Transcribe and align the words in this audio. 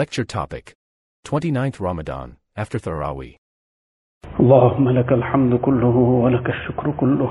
Lecture 0.00 0.24
topic. 0.24 0.72
29th 1.28 1.78
Ramadan, 1.78 2.28
after 2.56 2.78
Taraweeh. 2.80 3.36
اللهم 4.40 4.88
لك 4.88 5.12
الحمد 5.12 5.54
كله 5.54 5.96
ولك 5.96 6.50
الشكر 6.50 6.90
كله. 6.90 7.30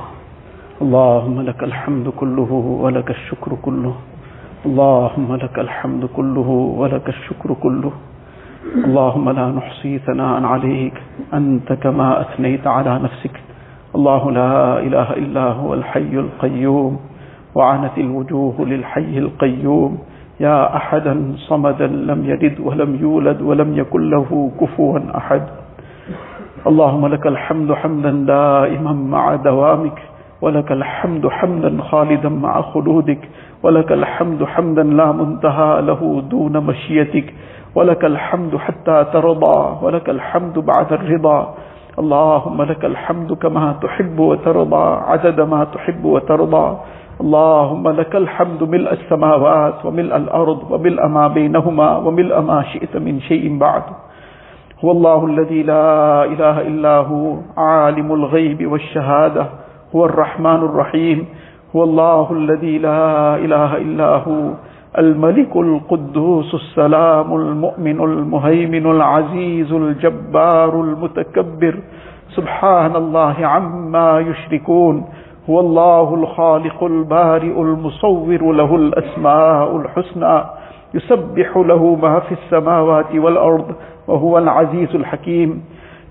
اللهم 0.82 1.42
لك 1.42 1.64
الحمد 1.64 2.10
كله 2.10 2.52
ولك 2.54 3.10
الشكر 3.10 3.56
كله. 3.56 3.96
اللهم 4.66 5.36
لك 5.36 5.60
الحمد 5.60 6.06
كله 6.06 6.50
ولك 6.78 7.10
الشكر 7.10 7.54
كله. 7.54 7.92
اللهم 8.86 9.30
لا 9.30 9.52
نحصي 9.52 10.00
ثناء 10.00 10.44
عليك. 10.44 10.94
أنت 11.34 11.74
كما 11.74 12.22
أثنيت 12.22 12.68
على 12.68 13.00
نفسك. 13.00 13.42
الله 13.96 14.32
لا 14.32 14.80
إله 14.80 15.14
إلا 15.14 15.44
هو 15.44 15.74
الحي 15.74 16.14
القيوم. 16.26 17.00
وعنت 17.56 17.98
الوجوه 17.98 18.66
للحي 18.66 19.18
القيوم. 19.18 20.11
يا 20.42 20.76
أحدا 20.76 21.14
صمدا 21.48 21.88
لم 21.88 22.20
يلد 22.26 22.60
ولم 22.60 22.92
يولد 23.02 23.42
ولم 23.42 23.70
يكن 23.78 24.02
له 24.10 24.52
كفوا 24.62 25.00
أحد. 25.18 25.44
اللهم 26.68 27.04
لك 27.08 27.28
الحمد 27.28 27.70
حمدا 27.74 28.12
دائما 28.12 28.94
مع 28.94 29.36
دوامك 29.36 30.00
ولك 30.42 30.72
الحمد 30.72 31.28
حمدا 31.28 31.72
خالدا 31.82 32.30
مع 32.30 32.62
خلودك 32.62 33.22
ولك 33.64 33.92
الحمد 33.92 34.44
حمدا 34.44 34.84
لا 34.84 35.12
منتهى 35.12 35.82
له 35.82 36.02
دون 36.30 36.56
مشيتك 36.58 37.34
ولك 37.76 38.06
الحمد 38.06 38.58
حتى 38.58 38.98
ترضى 39.14 39.60
ولك 39.82 40.10
الحمد 40.10 40.56
بعد 40.60 40.94
الرضا. 40.94 41.40
اللهم 42.00 42.62
لك 42.62 42.86
الحمد 42.86 43.34
كما 43.34 43.76
تحب 43.84 44.20
وترضى 44.20 44.86
عدد 45.12 45.38
ما 45.42 45.64
تحب 45.64 46.06
وترضى. 46.06 46.68
اللهم 47.22 47.88
لك 47.88 48.16
الحمد 48.16 48.64
ملء 48.64 48.94
السماوات 48.94 49.86
وملء 49.86 50.16
الأرض 50.16 50.60
وملء 50.72 51.08
ما 51.08 51.28
بينهما 51.28 51.98
وملء 51.98 52.42
ما 52.42 52.64
شئت 52.74 52.98
من 52.98 53.22
شيء 53.22 53.58
بعد. 53.58 53.84
هو 54.84 54.92
الله 54.92 55.26
الذي 55.26 55.64
لا 55.64 56.26
إله 56.26 56.62
إلا 56.62 56.96
هو 56.98 57.38
عالم 57.58 58.14
الغيب 58.14 58.72
والشهادة 58.72 59.46
هو 59.96 60.06
الرحمن 60.06 60.62
الرحيم. 60.70 61.26
هو 61.76 61.84
الله 61.84 62.28
الذي 62.32 62.78
لا 62.78 63.36
إله 63.36 63.78
إلا 63.78 64.10
هو 64.26 64.42
الملك 64.98 65.56
القدوس 65.56 66.56
السلام 66.56 67.36
المؤمن 67.36 67.98
المهيمن 68.02 68.86
العزيز 68.92 69.72
الجبار 69.72 70.82
المتكبر. 70.82 71.76
سبحان 72.36 72.96
الله 72.96 73.36
عما 73.46 74.20
يشركون. 74.20 75.06
هو 75.50 75.60
الله 75.60 76.14
الخالق 76.14 76.84
البارئ 76.84 77.62
المصور 77.62 78.52
له 78.52 78.76
الأسماء 78.76 79.78
الحسنى 79.78 80.44
يسبح 80.94 81.58
له 81.58 81.96
ما 81.96 82.20
في 82.20 82.32
السماوات 82.32 83.16
والأرض 83.16 83.66
وهو 84.08 84.38
العزيز 84.38 84.96
الحكيم. 84.96 85.64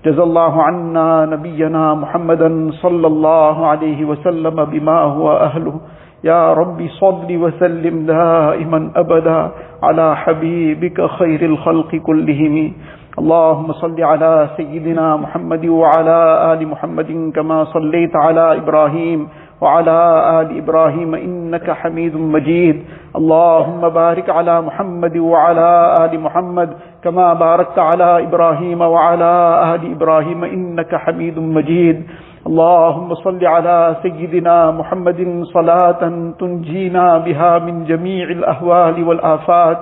جزى 0.05 0.23
الله 0.23 0.63
عنا 0.63 1.25
نبينا 1.25 1.93
محمدا 1.93 2.71
صلى 2.71 3.07
الله 3.07 3.67
عليه 3.67 4.05
وسلم 4.05 4.65
بما 4.65 4.99
هو 5.01 5.31
أهله. 5.31 5.75
يا 6.23 6.53
رب 6.53 6.87
صل 6.99 7.27
وسلم 7.29 8.05
دائما 8.05 8.91
أبدا 8.95 9.51
على 9.83 10.15
حبيبك 10.15 11.05
خير 11.05 11.45
الخلق 11.45 11.95
كلهم. 11.95 12.73
اللهم 13.19 13.73
صل 13.73 14.03
على 14.03 14.49
سيدنا 14.57 15.15
محمد 15.17 15.65
وعلى 15.65 16.19
آل 16.53 16.67
محمد 16.67 17.31
كما 17.35 17.63
صليت 17.63 18.15
على 18.15 18.57
إبراهيم 18.57 19.27
وعلى 19.61 19.99
آل 20.41 20.57
إبراهيم 20.57 21.15
إنك 21.15 21.71
حميد 21.71 22.15
مجيد. 22.15 22.83
اللهم 23.15 23.89
بارك 23.89 24.29
على 24.29 24.61
محمد 24.61 25.17
وعلى 25.17 25.95
آل 26.01 26.19
محمد 26.19 26.69
كما 27.03 27.33
باركت 27.33 27.79
على 27.79 28.23
إبراهيم 28.23 28.81
وعلى 28.81 29.33
آل 29.75 29.91
إبراهيم 29.91 30.43
إنك 30.43 30.95
حميد 30.95 31.39
مجيد. 31.39 32.03
اللهم 32.47 33.13
صل 33.15 33.45
على 33.45 33.95
سيدنا 34.01 34.71
محمد 34.71 35.43
صلاة 35.53 36.01
تنجينا 36.39 37.17
بها 37.17 37.59
من 37.59 37.83
جميع 37.83 38.25
الأهوال 38.39 39.03
والآفات. 39.03 39.81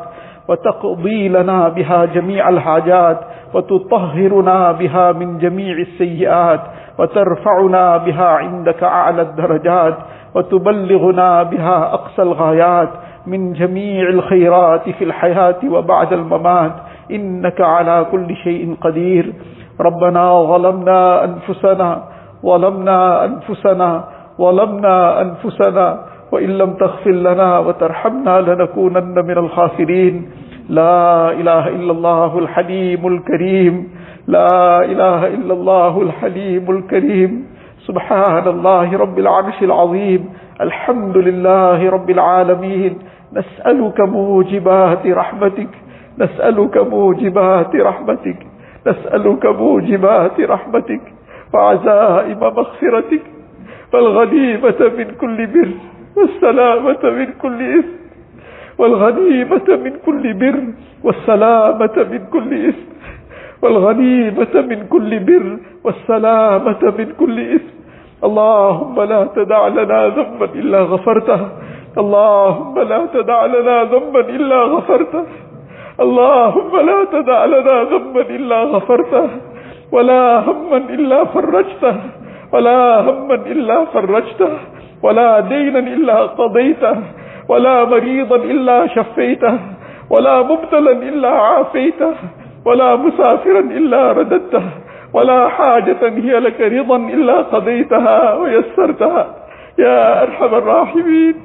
وتقضي 0.49 1.27
لنا 1.27 1.69
بها 1.69 2.05
جميع 2.05 2.49
الحاجات 2.49 3.19
وتطهرنا 3.53 4.71
بها 4.71 5.11
من 5.11 5.37
جميع 5.37 5.77
السيئات 5.77 6.61
وترفعنا 6.99 7.97
بها 7.97 8.27
عندك 8.27 8.83
أعلى 8.83 9.21
الدرجات 9.21 9.97
وتبلغنا 10.35 11.43
بها 11.43 11.93
أقصى 11.93 12.21
الغايات 12.21 12.89
من 13.27 13.53
جميع 13.53 14.09
الخيرات 14.09 14.89
في 14.89 15.03
الحياة 15.03 15.59
وبعد 15.69 16.13
الممات. 16.13 16.71
إنك 17.11 17.61
على 17.61 18.05
كل 18.11 18.35
شيء 18.35 18.75
قدير. 18.81 19.33
ربنا 19.81 20.43
ظلمنا 20.43 21.23
أنفسنا 21.23 22.03
ظلمنا 22.45 23.25
أنفسنا 23.25 24.03
ظلمنا 24.41 25.21
أنفسنا. 25.21 25.99
وإن 26.31 26.49
لم 26.49 26.73
تغفر 26.73 27.11
لنا 27.11 27.59
وترحمنا 27.59 28.41
لنكونن 28.41 29.25
من 29.25 29.37
الخاسرين. 29.37 30.29
لا 30.69 31.31
إله 31.31 31.67
إلا 31.67 31.91
الله 31.91 32.39
الحليم 32.39 33.07
الكريم. 33.07 33.89
لا 34.27 34.85
إله 34.85 35.27
إلا 35.27 35.53
الله 35.53 36.01
الحليم 36.01 36.71
الكريم. 36.71 37.45
سبحان 37.87 38.47
الله 38.47 38.97
رب 38.97 39.19
العرش 39.19 39.63
العظيم. 39.63 40.29
الحمد 40.61 41.17
لله 41.17 41.89
رب 41.89 42.09
العالمين. 42.09 42.99
نسألك 43.33 43.99
موجبات 43.99 45.07
رحمتك. 45.07 45.69
نسألك 46.19 46.77
موجبات 46.77 47.75
رحمتك. 47.75 48.39
نسألك 48.87 49.45
موجبات 49.45 50.41
رحمتك. 50.41 51.01
وعزائم 51.53 52.39
مغفرتك. 52.39 53.23
والغنيمة 53.93 54.79
من 54.97 55.07
كل 55.21 55.47
بر. 55.47 55.69
والسلامة 56.19 57.03
من 57.03 57.29
كل 57.41 57.59
إثم 57.79 57.99
والغنيمة 58.77 59.67
من 59.85 59.93
كل 60.05 60.33
بر 60.33 60.63
والسلامة 61.03 61.95
من 62.11 62.21
كل 62.33 62.49
إثم 62.69 62.89
والغنيمة 63.61 64.53
من 64.55 64.79
كل 64.87 65.19
بر 65.19 65.57
والسلامة 65.83 66.81
من 66.99 67.07
كل 67.19 67.37
إثم. 67.55 67.73
اللهم 68.23 68.95
لا 69.01 69.21
تدع 69.35 69.67
لنا 69.67 69.99
ذنبا 70.07 70.45
إلا 70.55 70.79
غفرته. 70.81 71.41
اللهم 71.97 72.75
لا 72.79 73.01
تدع 73.13 73.45
لنا 73.45 73.83
ذنبا 73.83 74.19
إلا 74.19 74.59
غفرته. 74.63 75.25
اللهم 75.99 76.73
لا 76.89 76.99
تدع 77.11 77.45
لنا 77.45 77.75
ذنبا 77.83 78.21
إلا 78.21 78.59
غفرته. 78.63 79.27
ولا 79.91 80.39
هما 80.39 80.77
إلا 80.77 81.19
فرجته. 81.25 81.95
ولا 82.53 82.99
هما 83.07 83.35
إلا 83.35 83.85
فرجته. 83.85 84.53
ولا 85.03 85.39
دينا 85.39 85.79
إلا 85.79 86.21
قضيته 86.21 86.95
ولا 87.49 87.85
مريضا 87.85 88.35
إلا 88.35 88.87
شفيته 88.87 89.59
ولا 90.09 90.41
مبتلا 90.41 90.91
إلا 90.91 91.29
عافيته 91.29 92.13
ولا 92.65 92.95
مسافرا 92.95 93.59
إلا 93.59 94.11
رددته 94.11 94.63
ولا 95.13 95.49
حاجة 95.49 95.97
هي 96.01 96.39
لك 96.39 96.61
رضا 96.61 96.97
إلا 96.97 97.41
قضيتها 97.41 98.33
ويسرتها. 98.33 99.35
يا 99.79 100.23
أرحم 100.23 100.55
الراحمين. 100.55 101.35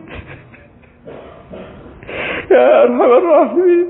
يا 2.50 2.82
أرحم 2.82 3.02
الراحمين. 3.02 3.86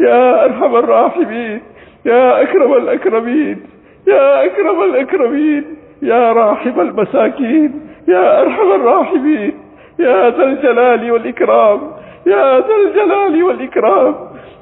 يا 0.00 0.44
أرحم 0.44 0.76
الراحمين. 0.76 1.60
يا 2.06 2.42
أكرم 2.42 2.72
الأكرمين. 2.72 3.62
يا 4.06 4.44
أكرم 4.44 4.82
الأكرمين. 4.82 5.64
يا 6.02 6.32
راحم 6.32 6.80
المساكين. 6.80 7.91
يا 8.08 8.40
أرحم 8.42 8.72
الراحمين 8.72 9.52
يا 9.98 10.30
ذا 10.30 10.44
الجلال 10.44 11.12
والإكرام 11.12 11.80
يا 12.26 12.60
ذا 12.60 12.74
الجلال 12.74 13.42
والإكرام 13.42 14.14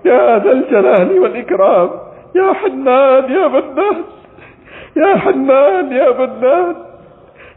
يا 0.04 0.38
ذا 0.38 0.52
الجلال 0.52 1.18
والإكرام 1.18 1.90
يا 2.37 2.52
حنان 2.52 3.32
يا 3.32 3.48
منان 3.48 3.96
يا 4.96 5.16
حنان 5.16 5.92
يا 5.92 6.10
منان 6.19 6.75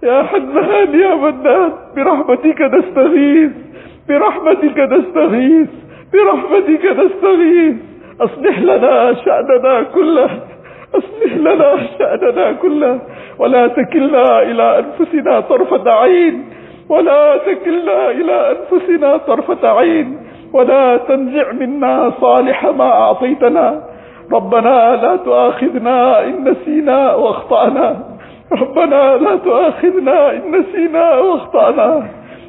يا 0.04 0.24
حنان 0.24 1.00
يا 1.00 1.16
منان 1.16 1.72
برحمتك 1.96 2.62
نستغيث 2.62 3.52
برحمتك 4.10 4.78
نستغيث 4.80 5.68
برحمتك 6.14 6.86
نستغيث 6.86 7.76
أصلح 8.22 8.60
لنا 8.60 9.14
شأننا 9.14 9.84
كله 9.84 10.30
أصلح 10.96 11.34
لنا 11.34 11.78
شأننا 12.00 12.52
كله. 12.52 13.00
ولا 13.40 13.68
تكلنا 13.68 14.42
إلى 14.42 14.80
أنفسنا 14.80 15.40
طرفة 15.40 15.94
عين. 15.94 16.46
ولا 16.90 17.38
تكلنا 17.38 18.10
إلى 18.12 18.52
أنفسنا 18.52 19.18
طرفة 19.18 19.70
عين. 19.70 20.18
ولا 20.54 20.98
تنزع 20.98 21.52
منا 21.52 22.12
صالح 22.22 22.66
ما 22.66 22.92
أعطيتنا. 22.92 23.84
ربنا 24.34 25.00
لا 25.02 25.16
تؤاخذنا 25.16 26.24
إن 26.24 26.50
نسينا 26.50 27.14
واخطأنا. 27.14 28.00
ربنا 28.62 29.18
لا 29.18 29.36
تؤاخذنا 29.36 30.32
إن 30.32 30.56
نسينا 30.56 31.16
واخطأنا. 31.18 32.08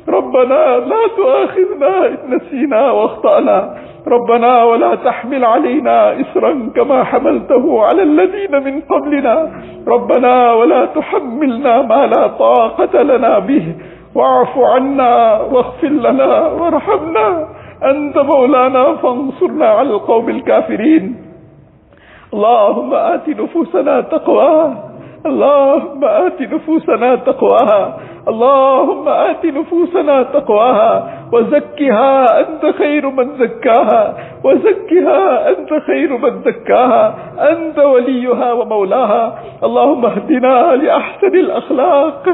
ربنا 0.09 0.79
لا 0.79 1.07
تؤاخذنا 1.17 2.07
إن 2.07 2.19
نسينا 2.29 2.91
واخطأنا. 2.91 3.75
ربنا 4.07 4.63
ولا 4.65 4.95
تحمل 4.95 5.45
علينا 5.45 6.21
إسرا 6.21 6.71
كما 6.77 7.05
حملته 7.05 7.85
على 7.85 8.03
الذين 8.03 8.65
من 8.65 8.81
قبلنا. 8.81 9.51
ربنا 9.89 10.53
ولا 10.53 10.85
تحملنا 10.85 11.83
ما 11.83 12.07
لا 12.07 12.27
طاقة 12.27 13.03
لنا 13.03 13.39
به. 13.39 13.75
واعف 14.15 14.59
عنا 14.59 15.41
واغفر 15.41 15.89
لنا 15.89 16.47
وارحمنا. 16.47 17.49
أنت 17.85 18.19
مولانا 18.19 18.95
فانصرنا 18.95 19.67
على 19.67 19.91
القوم 19.91 20.29
الكافرين. 20.29 21.17
اللهم 22.35 22.95
آت 22.95 23.29
نفوسنا 23.29 24.01
تقواها. 24.01 24.94
اللهم 25.27 26.05
آت 26.05 26.41
نفوسنا 26.41 27.15
تقواها. 27.15 28.01
اللهم 28.29 29.09
آت 29.09 29.47
نفوسنا 29.47 30.23
تقواها. 30.23 31.09
وزكها 31.33 32.41
أنت 32.41 32.75
خير 32.79 33.11
من 33.11 33.37
زكاها. 33.39 34.15
وزكها 34.45 35.49
أنت 35.49 35.71
خير 35.87 36.17
من 36.17 36.43
زكاها. 36.43 37.15
أنت 37.53 37.79
وليها 37.79 38.53
ومولاها. 38.53 39.39
اللهم 39.65 40.07
اهدنا 40.07 40.77
لأحسن 40.77 41.35
الأخلاق. 41.35 42.29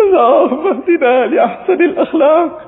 اللهم 0.00 0.66
اهدنا 0.66 1.26
لأحسن 1.26 1.80
الأخلاق. 1.82 2.60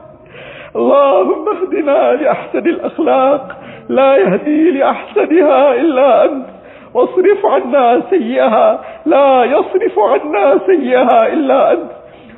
اللهم 0.77 1.45
اهدنا 1.49 2.13
لأحسن 2.13 2.59
الأخلاق. 2.59 3.57
لا 3.91 4.17
يهدي 4.17 4.71
لأحسنها 4.71 5.75
إلا 5.75 6.25
أنت. 6.25 6.47
واصرف 6.95 7.47
عنا 7.47 8.03
سيئها. 8.11 8.81
لا 9.07 9.45
يصرف 9.45 9.99
عنا 9.99 10.59
سيئها 10.67 11.33
إلا 11.33 11.73
أنت. 11.73 11.91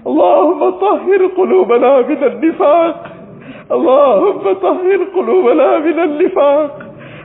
اللهم 0.06 0.70
طهر 0.70 1.26
قلوبنا 1.36 2.00
من 2.00 2.24
النفاق. 2.24 3.04
اللهم 3.72 4.52
طهر 4.52 4.98
قلوبنا 5.16 5.78
من 5.78 6.00
النفاق. 6.00 6.78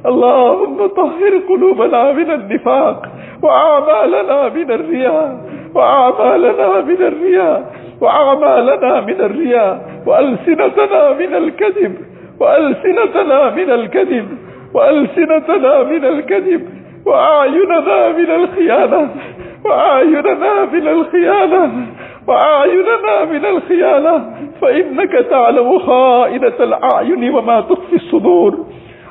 اللهم 0.06 0.88
طهر 0.88 1.42
قلوبنا 1.50 2.12
من 2.12 2.32
النفاق. 2.32 3.06
وأعمالنا 3.44 4.50
من 4.50 4.72
الرياء. 4.72 5.38
وأعمالنا 5.76 6.82
من 6.82 7.02
الرياء. 7.02 7.74
وأعمالنا 8.02 9.02
من 9.02 9.22
الرياء. 9.22 9.80
وألسنتنا 10.08 11.14
من 11.14 11.36
الكذب. 11.36 12.07
وألسنتنا 12.40 13.50
من 13.50 13.72
الكذب 13.72 14.28
وألسنتنا 14.74 15.84
من 15.84 16.06
الكذب 16.06 16.70
وأعيننا 17.06 18.10
من 18.10 18.30
الخيانة 18.32 19.10
وأعيننا 19.66 20.66
من 20.66 20.88
الخيانة 20.88 21.72
وأعيننا 22.28 23.26
من 23.32 23.46
الخيانة. 23.46 24.34
فإنك 24.62 25.12
تعلم 25.30 25.80
خائنة 25.80 26.58
الأعين 26.60 27.36
وما 27.36 27.62
تخفي 27.62 27.96
الصدور. 27.96 28.66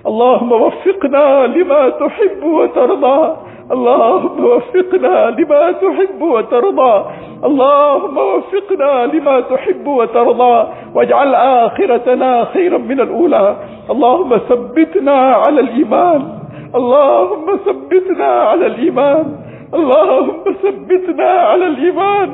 اللهم 0.07 0.53
وفقنا 0.53 1.47
لما 1.47 1.89
تحب 1.89 2.43
وترضى. 2.45 3.37
اللهم 3.73 4.45
وفقنا 4.45 5.31
لما 5.39 5.73
تحب 5.73 6.23
وترضى. 6.23 7.05
اللهم 7.45 8.19
وفقنا 8.19 9.07
لما 9.07 9.41
تحب 9.41 9.87
وترضى. 9.87 10.67
واجعل 10.95 11.35
آخرتنا 11.35 12.45
خيرا 12.45 12.79
من 12.79 13.01
الأولى. 13.01 13.57
اللهم 13.91 14.37
ثبتنا 14.37 15.13
على 15.13 15.61
الإيمان. 15.61 16.23
اللهم 16.75 17.47
ثبتنا 17.57 18.25
على 18.25 18.67
الإيمان. 18.67 19.25
اللهم 19.75 20.45
ثبتنا 20.63 21.31
على 21.31 21.67
الإيمان. 21.67 22.31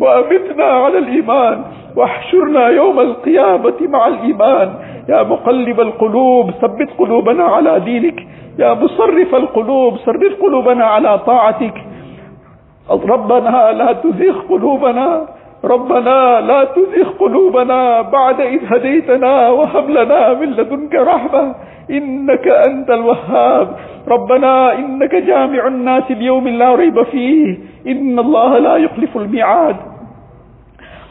وأمتنا 0.00 0.64
على 0.64 0.98
الإيمان. 0.98 1.62
واحشرنا 1.96 2.68
يوم 2.68 3.00
القيامة 3.00 3.78
مع 3.80 4.06
الإيمان. 4.06 4.68
يا 5.08 5.22
مقلب 5.22 5.80
القلوب 5.80 6.50
ثبت 6.50 6.88
قلوبنا 6.98 7.44
على 7.44 7.80
دينك. 7.80 8.26
يا 8.58 8.74
مصرف 8.74 9.34
القلوب 9.34 9.96
صرف 9.96 10.42
قلوبنا 10.42 10.84
على 10.84 11.18
طاعتك. 11.18 11.74
ربنا 12.90 13.72
لا 13.72 13.92
تزغ 13.92 14.40
قلوبنا 14.48 15.26
ربنا 15.64 16.40
لا 16.40 16.64
تزغ 16.64 17.08
قلوبنا 17.18 18.02
بعد 18.02 18.40
إذ 18.40 18.60
هديتنا 18.66 19.50
وهب 19.50 19.90
لنا 19.90 20.34
من 20.34 20.48
لدنك 20.50 20.94
رحمة 20.94 21.54
إنك 21.90 22.48
أنت 22.48 22.90
الوهاب. 22.90 23.76
ربنا 24.08 24.72
إنك 24.78 25.14
جامع 25.14 25.66
الناس 25.66 26.10
اليوم 26.10 26.48
لا 26.48 26.74
ريب 26.74 27.02
فيه 27.02 27.58
إن 27.86 28.18
الله 28.18 28.58
لا 28.58 28.76
يخلف 28.76 29.16
الميعاد. 29.16 29.76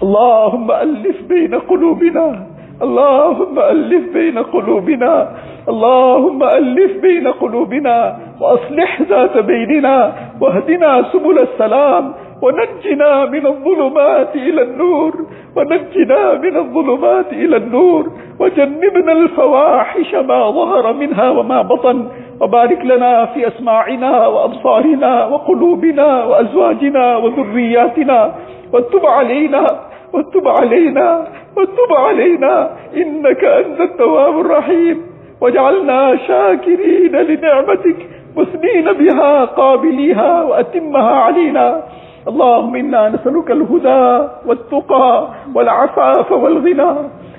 اللهم 0.03 0.71
ألف 0.71 1.21
بين 1.29 1.55
قلوبنا. 1.55 2.46
اللهم 2.81 3.59
ألف 3.59 4.13
بين 4.13 4.37
قلوبنا 4.39 5.27
اللهم 5.69 6.43
ألف 6.43 6.91
بين 7.01 7.27
قلوبنا 7.27 8.17
وأصلح 8.41 9.01
ذات 9.01 9.37
بيننا 9.37 10.13
واهدنا 10.41 11.03
سبل 11.13 11.39
السلام 11.39 12.13
ونجنا 12.41 13.25
من 13.25 13.45
الظلمات 13.47 14.35
إلى 14.35 14.61
النور 14.61 15.13
ونجنا 15.55 16.33
من 16.33 16.57
الظلمات 16.57 17.33
إلى 17.33 17.57
النور 17.57 18.03
وجنبنا 18.39 19.11
الفواحش 19.11 20.15
ما 20.15 20.51
ظهر 20.51 20.93
منها 20.93 21.29
وما 21.29 21.61
بطن 21.61 22.07
وبارك 22.41 22.85
لنا 22.85 23.25
في 23.25 23.47
أسماعنا 23.47 24.27
وأبصارنا 24.27 25.25
وقلوبنا 25.25 26.23
وأزواجنا 26.25 27.17
وذرياتنا 27.17 28.33
وتب 28.73 29.05
علينا 29.05 29.65
وتب 30.13 30.47
علينا 30.47 31.27
وتب 31.57 31.91
علينا 31.97 32.69
إنك 32.97 33.43
أنت 33.43 33.79
التواب 33.81 34.39
الرحيم. 34.39 35.01
واجعلنا 35.41 36.15
شاكرين 36.27 37.15
لنعمتك 37.15 37.97
مثنين 38.37 38.93
بها 38.93 39.45
قابليها 39.45 40.43
وأتمها 40.43 41.15
علينا. 41.15 41.83
اللهم 42.27 42.75
إنا 42.75 43.09
نسألك 43.09 43.51
الهدى 43.51 44.27
والتقى 44.47 45.27
والعفاف 45.55 46.31
والغنى. 46.31 46.91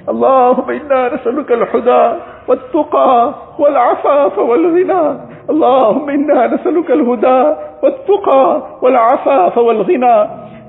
اللهم 0.09 0.71
إنا 0.71 1.15
نسألك 1.15 1.53
الهدى 1.53 2.05
والتقى 2.49 3.35
والعفاف 3.59 4.39
والغنى. 4.39 5.19
اللهم 5.51 6.11
إنا 6.11 6.47
نسألك 6.47 6.91
الهدى 6.91 7.55
والتقى 7.83 8.63
والعفاف 8.83 9.59
والغنى. 9.59 10.17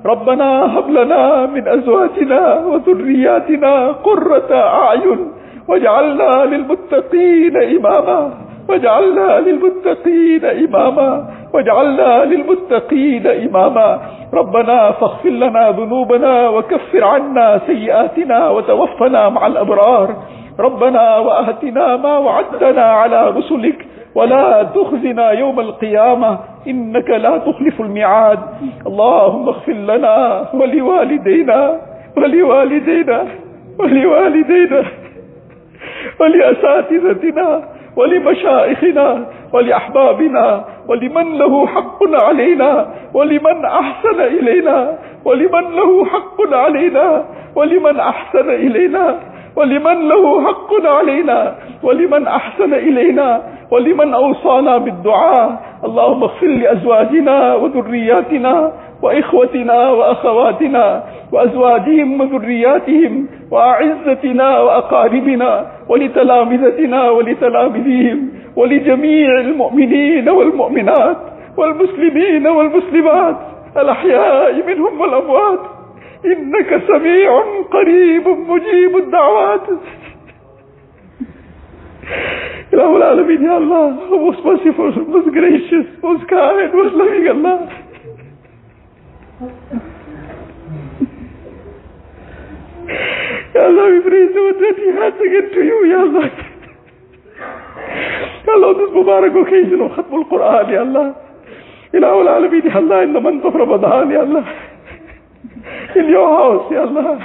ربنا 0.06 0.78
هب 0.78 0.90
لنا 0.90 1.46
من 1.46 1.68
أزواجنا 1.68 2.64
وذرياتنا 2.66 3.88
قرة 3.88 4.50
أعين 4.52 5.32
واجعلنا 5.68 6.44
للمتقين 6.44 7.56
إماما. 7.56 8.30
واجعلنا 8.68 9.40
للمتقين 9.40 10.44
إماما. 10.44 11.24
واجعلنا 11.54 12.24
للمتقين 12.24 13.26
إماما. 13.26 13.98
ربنا 14.34 14.90
فاغفر 14.90 15.28
لنا 15.28 15.70
ذنوبنا 15.70 16.48
وكفر 16.48 17.04
عنا 17.04 17.60
سيئاتنا 17.66 18.48
وتوفنا 18.50 19.28
مع 19.28 19.46
الأبرار. 19.46 20.08
ربنا 20.60 21.18
وأهتنا 21.18 21.96
ما 21.96 22.18
وعدتنا 22.18 22.82
على 22.82 23.30
رسلك. 23.30 23.86
ولا 24.14 24.62
تخزنا 24.74 25.30
يوم 25.30 25.60
القيامة 25.60 26.38
إنك 26.68 27.10
لا 27.10 27.38
تخلف 27.38 27.80
الميعاد. 27.80 28.38
اللهم 28.86 29.48
اغفر 29.48 29.72
لنا 29.72 30.46
ولوالدينا 30.54 31.80
ولوالدينا 32.16 33.18
ولوالدينا 33.78 34.82
ولأساتذتنا 36.20 37.62
ولمشائخنا 37.96 39.26
ولأحبابنا 39.52 40.64
ولمن 40.88 41.38
له 41.38 41.66
حق 41.66 42.00
علينا 42.24 42.86
ولمن 43.14 43.64
أحسن 43.64 44.20
إلينا 44.20 44.98
ولمن 45.24 45.64
له 45.76 46.04
حق 46.04 46.54
علينا 46.54 47.24
ولمن 47.56 48.00
أحسن 48.00 48.50
إلينا 48.50 49.18
ولمن 49.56 50.08
له 50.08 50.44
حق 50.46 50.86
علينا 50.86 51.54
ولمن 51.82 52.26
أحسن 52.26 52.74
إلينا. 52.74 53.42
ولمن 53.70 54.14
أوصانا 54.14 54.78
بالدعاء. 54.78 55.70
اللهم 55.84 56.22
اغفر 56.22 56.46
لأزواجنا 56.46 57.54
وذرياتنا 57.54 58.72
وإخوتنا 59.02 59.90
وأخواتنا 59.90 61.02
وأزواجهم 61.32 62.20
وذرياتهم 62.20 63.26
وأعزتنا 63.50 64.60
وأقاربنا 64.60 65.66
ولتلامذتنا 65.88 67.10
ولتلامذيهم 67.10 68.28
ولجميع 68.56 69.40
المؤمنين 69.40 70.28
والمؤمنات 70.28 71.16
والمسلمين 71.56 72.46
والمسلمات 72.46 73.36
الأحياء 73.76 74.66
منهم 74.66 75.00
والأموات. 75.00 75.60
إنك 76.26 76.82
سميع 76.88 77.30
قريب 77.70 78.28
مجيب 78.28 78.96
الدعوات. 78.96 79.66
إله 82.72 82.96
العالمين 82.96 83.42
يا 83.42 83.56
Allah, 83.56 83.86
most 84.10 84.44
merciful, 84.44 84.90
most 85.08 85.28
gracious, 85.34 85.86
most 86.02 86.24
kind, 86.28 86.72
most 86.74 86.94
loving 86.94 87.26
Allah. 87.28 87.56
Ya 93.54 93.62
Allah, 93.66 93.84
we 93.90 94.00
praise 94.06 94.30
the 94.34 94.40
one 94.40 94.58
that 94.62 94.76
you 94.78 94.92
had 94.94 95.14
to 95.18 95.26
get 95.34 95.46
to 95.54 95.60
you, 95.62 95.78
Ya 95.90 96.00
Allah. 96.06 96.26
Ya 98.46 98.52
Allah, 98.54 98.70
this 98.78 98.90
Mubarak 98.94 99.34
occasion 99.34 99.80
of 99.82 99.90
Khatm 99.98 100.14
al-Quran, 100.14 100.66
Ya 100.72 100.80
Allah. 100.86 101.06
إله 101.94 102.22
العالمين 102.22 102.66
يا 102.70 102.78
الله 102.78 103.02
إن 103.02 103.22
من 103.22 103.40
طف 103.40 103.56
رمضان 103.56 104.10
يا 104.10 104.22
الله 104.22 104.44
in 105.98 106.06
your 106.06 106.28
house 106.38 106.70
يا 106.72 106.84
الله 106.84 107.18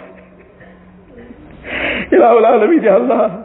إله 2.14 2.38
العالمين 2.40 2.84
يا 2.84 2.98
الله 2.98 3.45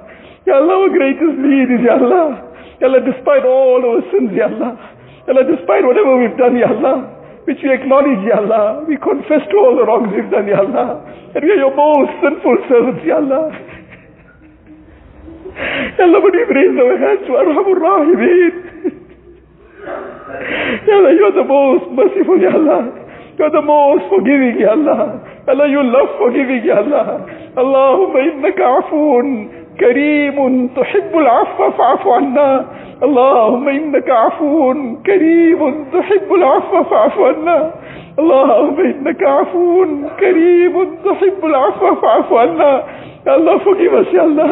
Ya 0.50 0.58
Allah, 0.58 0.82
our 0.82 0.90
greatest 0.90 1.38
need 1.38 1.70
is, 1.70 1.82
Ya 1.86 1.94
Allah. 1.94 2.42
Ya 2.82 2.90
Allah, 2.90 3.06
despite 3.06 3.46
all 3.46 3.78
our 3.86 4.02
sins, 4.10 4.34
Ya 4.34 4.50
Allah. 4.50 4.74
Ya 5.22 5.30
Allah, 5.30 5.46
despite 5.46 5.86
whatever 5.86 6.18
we've 6.18 6.34
done, 6.34 6.58
Ya 6.58 6.74
Allah, 6.74 7.06
which 7.46 7.62
we 7.62 7.70
acknowledge, 7.70 8.18
Ya 8.26 8.42
Allah, 8.42 8.82
we 8.90 8.98
confess 8.98 9.46
to 9.46 9.56
all 9.62 9.78
the 9.78 9.86
wrongs 9.86 10.10
we've 10.10 10.26
done, 10.26 10.50
Ya 10.50 10.58
Allah, 10.58 11.06
and 11.06 11.38
we 11.38 11.54
are 11.54 11.60
your 11.62 11.70
most 11.70 12.10
sinful 12.18 12.56
servants, 12.66 13.06
Ya 13.06 13.22
Allah. 13.22 13.54
Ya 15.94 16.02
Allah, 16.10 16.18
but 16.18 16.34
we've 16.34 16.50
raised 16.50 16.78
our 16.82 16.98
hands 16.98 17.22
to 17.30 17.32
Arhamur 17.38 17.78
Rahimeen. 17.78 18.54
Ya 20.82 20.94
Allah, 20.98 21.12
you 21.14 21.24
are 21.30 21.36
the 21.38 21.46
most 21.46 21.86
merciful, 21.94 22.38
Ya 22.42 22.58
Allah. 22.58 22.90
You 23.38 23.44
are 23.46 23.54
the 23.54 23.62
most 23.62 24.02
forgiving, 24.10 24.58
Ya 24.58 24.74
Allah. 24.74 25.22
Allah, 25.46 25.66
you 25.70 25.78
love 25.78 26.10
forgiving, 26.18 26.66
Ya 26.66 26.82
Allah. 26.82 27.22
Allahumma 27.54 28.18
innaka 28.18 28.66
afoon 28.82 29.59
كريم 29.80 30.66
تحب 30.76 31.18
العفو 31.18 31.70
فاعف 31.70 32.06
عنا. 32.06 32.66
اللهم 33.02 33.68
إنك 33.68 34.10
عفو 34.10 34.74
كريم 35.06 35.84
تحب 35.92 36.34
العفو 36.34 36.82
فاعف 36.84 37.18
عنا. 37.18 37.74
اللهم 38.18 38.80
إنك 38.80 39.22
عفو 39.22 39.86
كريم 40.20 40.74
تحب 41.04 41.44
العفو 41.44 41.94
فاعف 41.94 42.32
عنا. 42.32 42.84
يا 43.26 43.36
الله 43.36 43.58
forgive 43.58 43.94
us 44.00 44.14
يا 44.14 44.24
الله 44.24 44.50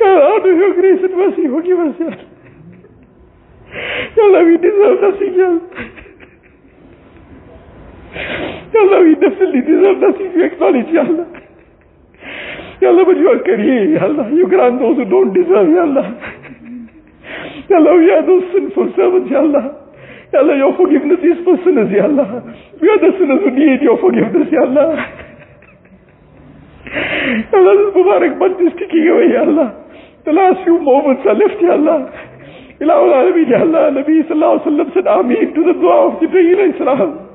Ya 0.00 0.06
Allah, 0.06 0.32
out 0.32 0.46
of 0.48 0.56
your 0.56 0.72
grace 0.74 1.02
and 1.04 1.14
mercy, 1.20 1.44
forgive 1.54 1.78
us, 1.78 1.94
Ya 2.00 2.06
Allah. 4.24 4.42
Ya 4.46 4.74
Allah, 4.88 5.60
والله 8.74 9.16
نفس 9.22 9.42
اللي 9.42 9.60
ديزرداتي 9.60 10.28
في 10.34 10.46
اكنولوجي 10.46 10.96
يا 10.96 11.02
الله. 11.02 11.26
يا 12.82 13.36
كريه 13.36 13.80
يلا 13.80 14.28
يو 14.28 14.48
جراند 14.48 14.78
دوز 14.78 15.00
دونت 15.00 15.32
ديزيرف 15.34 15.68
يا 15.68 15.84
الله. 15.84 16.06
وي 17.92 18.18
ار 18.18 18.20
دوز 18.20 18.42
سينفول 18.52 18.90
سيرفنتس 18.96 19.32
يلا 19.32 19.72
يلا 20.34 20.54
يور 20.54 20.72
فورجيفنس 20.72 21.18
از 21.24 21.44
فور 21.44 21.56
سينرز 21.64 21.92
يلا 21.92 22.42
وي 22.82 22.88
ار 22.92 22.98
ذا 23.02 23.18
سينرز 23.18 23.40
who 23.40 23.50
need 23.50 23.82
يا 23.82 23.94
الله 23.94 24.52
يا 24.52 24.64
الله. 24.64 25.06
this 27.52 27.96
مبارك 27.96 28.32
month 28.38 28.60
is 28.66 28.72
ticking 28.80 29.06
away 29.12 29.30
الله. 29.42 29.70
The 30.24 30.32
last 30.32 30.58
few 30.64 30.78
moments 30.78 31.26
are 31.26 31.34
left 31.34 31.62
يلا 31.62 32.06
إله 32.82 33.04
العالمين 33.04 33.48
يلا 33.52 33.88
النبي 33.88 34.22
صلى 34.22 34.32
الله 34.32 34.50
عليه 34.50 34.62
وسلم 34.62 34.86
said 34.94 35.06
آمين 35.06 35.54
to 35.54 35.60
the 35.64 35.74
dua 35.80 36.06
of 36.06 36.12
Jibreel 36.20 36.58
عليه 36.60 36.70
السلام. 36.74 37.29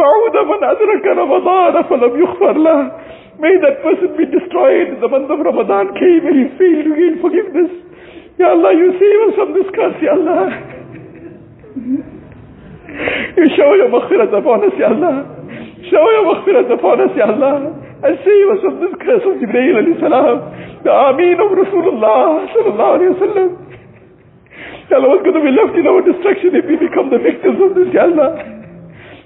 بعود 0.00 0.36
من 0.46 0.60
أدرك 0.64 1.06
رمضان 1.06 1.82
فلم 1.82 2.20
يغفر 2.20 2.52
له 2.58 2.90
May 3.38 3.52
that 3.60 3.82
person 3.84 4.16
be 4.16 4.24
destroyed. 4.32 4.96
The 4.96 5.08
month 5.12 5.28
of 5.28 5.36
Ramadan 5.44 5.92
came 5.92 6.24
and 6.24 6.36
he 6.40 6.46
failed 6.56 6.84
to 6.88 6.92
gain 6.96 7.14
forgiveness. 7.20 7.68
Ya 8.40 8.48
Allah, 8.56 8.72
you 8.72 8.96
save 8.96 9.20
us 9.28 9.32
from 9.36 9.52
this 9.52 9.68
curse, 9.76 9.98
Ya 10.00 10.16
Allah. 10.16 10.48
You 13.36 13.44
show 13.60 13.76
your 13.76 13.92
maghfirat 13.92 14.32
upon 14.32 14.64
us, 14.64 14.72
Ya 14.80 14.88
Allah. 14.88 15.28
Show 15.92 16.04
your 16.16 16.24
maghfirat 16.32 16.68
upon 16.72 16.96
us, 17.04 17.12
Ya 17.12 17.28
Allah. 17.28 17.76
And 18.08 18.12
save 18.24 18.48
us 18.56 18.60
from 18.64 18.80
this 18.80 18.94
curse 19.04 19.24
of 19.28 19.36
Jibreel 19.36 19.84
alayhi 19.84 20.00
salam. 20.00 20.36
The 20.80 20.92
Ameen 21.12 21.36
of 21.36 21.52
Rasulullah 21.52 22.48
sallallahu 22.56 22.92
alayhi 22.96 23.12
wa 23.12 23.20
sallam. 23.20 23.48
Ya 24.88 24.96
Allah, 24.96 25.08
what's 25.12 25.24
going 25.28 25.36
to 25.36 25.44
be 25.44 25.52
left 25.52 25.76
in 25.76 25.84
our 25.84 26.00
destruction 26.00 26.56
if 26.56 26.64
we 26.64 26.80
become 26.80 27.12
the 27.12 27.20
victims 27.20 27.60
of 27.60 27.76
this, 27.76 27.92
Ya 27.92 28.08
Allah? 28.08 28.32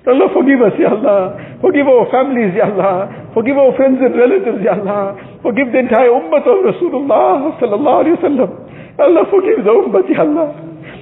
Allah 0.05 0.29
forgive 0.33 0.61
us, 0.61 0.73
Ya 0.77 0.93
Allah. 0.93 1.33
Forgive 1.61 1.87
our 1.89 2.05
families, 2.13 2.53
Ya 2.53 2.69
Allah. 2.69 3.09
Forgive 3.33 3.57
our 3.57 3.73
friends 3.73 3.97
and 4.05 4.13
relatives, 4.13 4.61
Ya 4.61 4.77
Allah. 4.77 5.17
Forgive 5.41 5.71
the 5.73 5.79
entire 5.81 6.13
ummah 6.13 6.45
of 6.45 6.61
Rasulullah 6.61 7.57
sallallahu 7.57 7.97
alayhi 8.05 8.15
wa 8.21 8.25
sallam. 8.29 8.49
Allah 9.01 9.23
forgive 9.33 9.65
the 9.65 9.73
ummah, 9.73 10.05
Ya 10.05 10.21
Allah. 10.21 10.47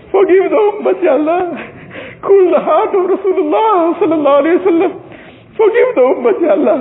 Forgive 0.07 0.45
the 0.47 0.61
ummah, 0.71 1.03
Ya 1.03 1.13
Allah. 1.19 1.43
Cool 2.23 2.47
the 2.55 2.61
heart 2.63 2.95
of 2.95 3.03
Rasulullah 3.11 3.99
sallallahu 3.99 4.39
alayhi 4.39 4.57
wa 4.63 4.67
sallam. 4.71 4.91
Forgive 5.59 5.89
the 5.99 6.03
ummah, 6.07 6.35
Ya 6.39 6.51
Allah. 6.55 6.79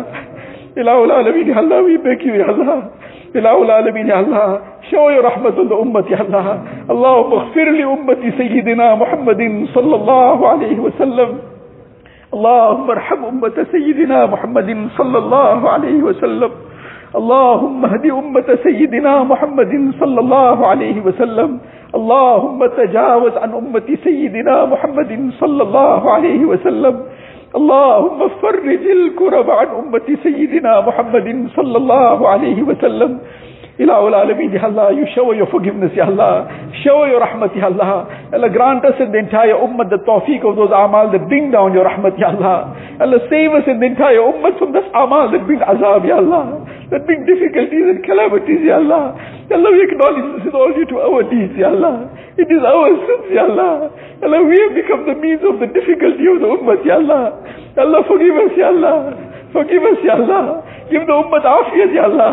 Ilahul 0.78 1.10
Alameen, 1.10 1.46
Ya 1.50 1.58
Allah, 1.58 1.82
we 1.82 1.98
beg 1.98 2.22
you, 2.22 2.38
Ya 2.38 2.46
Allah. 2.54 2.94
Ilahul 3.34 3.66
Alameen, 3.66 4.06
Ya 4.06 4.22
Allah. 4.22 4.78
Show 4.90 5.10
your 5.10 5.26
rahmat 5.26 5.58
on 5.58 5.66
the 5.66 5.74
ummah, 5.74 6.06
Ya 6.08 6.22
Allah. 6.22 6.86
Allahumma 6.86 7.50
اغفر 7.50 7.66
لأمة 7.66 8.22
سيدنا 8.38 8.94
محمد 8.94 9.42
صلى 9.74 9.94
الله 9.96 10.38
عليه 10.48 10.78
وسلم. 10.78 11.51
اللهم 12.32 12.90
ارحم 12.90 13.24
أمة 13.24 13.66
سيدنا 13.72 14.26
محمد 14.26 14.88
صلى 14.96 15.18
الله 15.18 15.70
عليه 15.70 16.00
وسلم. 16.02 16.50
اللهم 17.16 17.84
اهد 17.84 18.06
أمة 18.06 18.48
سيدنا 18.64 19.22
محمد 19.22 19.72
صلى 20.00 20.20
الله 20.20 20.66
عليه 20.66 20.96
وسلم. 21.04 21.50
اللهم 21.94 22.66
تجاوز 22.66 23.34
عن 23.36 23.50
أمة 23.52 23.88
سيدنا 24.04 24.64
محمد 24.64 25.30
صلى 25.40 25.62
الله 25.62 26.10
عليه 26.10 26.42
وسلم. 26.44 26.94
اللهم 27.56 28.20
فرج 28.42 28.84
الكرب 28.98 29.50
عن 29.50 29.66
أمة 29.66 30.08
سيدنا 30.22 30.80
محمد 30.88 31.28
صلى 31.56 31.76
الله 31.76 32.18
عليه 32.28 32.62
وسلم. 32.62 33.10
Ilah 33.82 33.98
Alameen, 33.98 34.54
Ya 34.54 34.62
Allah, 34.70 34.94
you 34.94 35.02
shower 35.14 35.34
your 35.34 35.50
forgiveness, 35.50 35.90
Ya 35.98 36.06
Allah. 36.06 36.46
Shower 36.86 37.10
your 37.10 37.18
rahmat, 37.18 37.50
Ya 37.58 37.66
Allah. 37.66 38.06
Allah, 38.30 38.48
grant 38.54 38.84
us 38.86 38.94
and 39.02 39.10
the 39.10 39.18
entire 39.18 39.58
ummah 39.58 39.90
the 39.90 39.98
tawfiq 40.06 40.46
of 40.46 40.54
those 40.54 40.70
amal 40.70 41.10
that 41.10 41.26
bring 41.26 41.50
down 41.50 41.74
your 41.74 41.82
rahmat, 41.82 42.14
Ya 42.14 42.30
Allah. 42.30 42.70
Allah, 43.02 43.18
save 43.26 43.50
us 43.58 43.66
and 43.66 43.82
the 43.82 43.86
entire 43.90 44.22
ummah 44.22 44.54
from 44.62 44.70
this 44.70 44.86
amal 44.94 45.26
that 45.34 45.42
bring 45.50 45.58
azab, 45.58 46.06
Ya 46.06 46.22
Allah. 46.22 46.62
That 46.94 47.02
bring 47.10 47.26
difficulties 47.26 47.90
and 47.90 47.98
calamities, 48.06 48.62
Ya 48.62 48.78
Allah. 48.78 49.18
Allah, 49.50 49.70
we 49.74 49.80
acknowledge 49.90 50.26
this 50.38 50.46
is 50.46 50.54
all 50.54 50.70
due 50.70 50.86
to 50.86 50.96
our 51.02 51.26
deeds, 51.26 51.58
Ya 51.58 51.74
Allah. 51.74 52.06
It 52.38 52.46
is 52.46 52.62
our 52.62 52.86
sins, 53.02 53.26
Ya 53.34 53.50
Allah. 53.50 53.90
Allah, 54.22 54.40
we 54.46 54.56
have 54.62 54.78
become 54.78 55.10
the 55.10 55.18
means 55.18 55.42
of 55.42 55.58
the 55.58 55.66
difficulty 55.74 56.24
of 56.30 56.38
the 56.38 56.48
ummah, 56.54 56.78
Ya 56.86 57.02
Allah. 57.02 57.34
Allah, 57.82 58.00
forgive 58.06 58.36
us, 58.46 58.52
Ya 58.54 58.70
Allah. 58.70 59.10
Forgive 59.50 59.82
us, 59.90 59.98
Ya 60.06 60.14
Allah. 60.22 60.62
Give 60.92 61.02
the 61.02 61.16
ummah 61.18 61.42
afiyat, 61.42 61.90
Ya 61.90 62.06
Allah. 62.06 62.32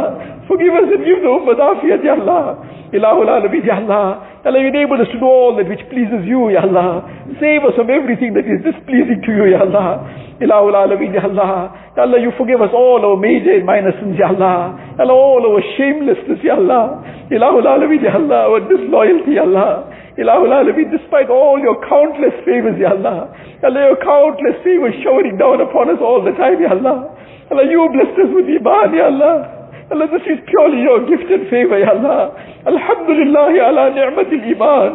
Forgive 0.49 0.73
us 0.73 0.89
and 0.89 1.05
give 1.05 1.21
the 1.21 1.29
ummah 1.29 1.53
afiyat, 1.53 2.01
Ya 2.03 2.17
Allah. 2.17 2.57
Ilahul 2.89 3.29
Alameen, 3.29 3.61
Ya 3.63 3.77
Allah. 3.77 4.41
Allah, 4.41 4.59
enable 4.65 4.97
us 4.97 5.05
to 5.13 5.19
do 5.21 5.25
all 5.29 5.53
that 5.61 5.69
which 5.69 5.83
pleases 5.93 6.25
you, 6.25 6.49
Ya 6.49 6.65
Allah. 6.65 7.05
Save 7.37 7.61
us 7.69 7.75
from 7.77 7.93
everything 7.93 8.33
that 8.33 8.49
is 8.49 8.57
displeasing 8.65 9.21
to 9.21 9.31
you, 9.31 9.45
Ya 9.53 9.61
Allah. 9.61 10.09
Ilahul 10.41 10.73
Alameen, 10.73 11.13
Ya 11.13 11.21
Allah. 11.21 11.69
Ya 11.93 12.01
Allah, 12.09 12.17
you 12.17 12.33
forgive 12.33 12.61
us 12.65 12.73
all 12.73 12.97
our 13.05 13.13
major 13.13 13.53
and 13.61 13.65
minor 13.69 13.93
sins, 14.01 14.17
Ya 14.17 14.33
Allah. 14.33 14.73
Ya 14.97 15.05
Allah, 15.05 15.13
all 15.13 15.43
our 15.45 15.61
shamelessness, 15.77 16.41
Ya 16.41 16.57
Allah. 16.57 16.97
Ilahul 17.29 17.69
Alameen, 17.69 18.01
Ya 18.01 18.17
Allah, 18.17 18.49
our 18.49 18.65
disloyalty, 18.65 19.37
Ya 19.37 19.45
Allah. 19.45 19.85
Ilahul 20.17 20.49
Alameen, 20.49 20.89
despite 20.89 21.29
all 21.29 21.61
your 21.61 21.77
countless 21.85 22.33
favors, 22.41 22.73
Ya 22.81 22.97
Allah. 22.97 23.29
Ya 23.61 23.69
Allah, 23.69 23.93
your 23.93 24.01
countless 24.01 24.57
favors 24.65 24.97
showering 25.05 25.37
down 25.37 25.61
upon 25.61 25.93
us 25.93 26.01
all 26.01 26.25
the 26.25 26.33
time, 26.41 26.57
Ya 26.57 26.73
Allah. 26.73 27.13
Allah, 27.53 27.65
you 27.69 27.85
blessed 27.93 28.17
us 28.17 28.31
with 28.33 28.49
Iman, 28.49 28.97
Ya 28.97 29.13
Allah. 29.13 29.58
And 29.91 30.01
this 30.01 30.21
is 30.21 30.39
purely 30.45 30.81
your 30.83 30.99
gift 31.09 31.31
and 31.31 31.49
favor, 31.49 31.79
Ya 31.79 31.89
Allah. 31.89 32.31
الحمد 32.67 33.09
لله 33.09 33.63
على 33.63 33.89
نعمة 33.89 34.29
الإيمان. 34.31 34.91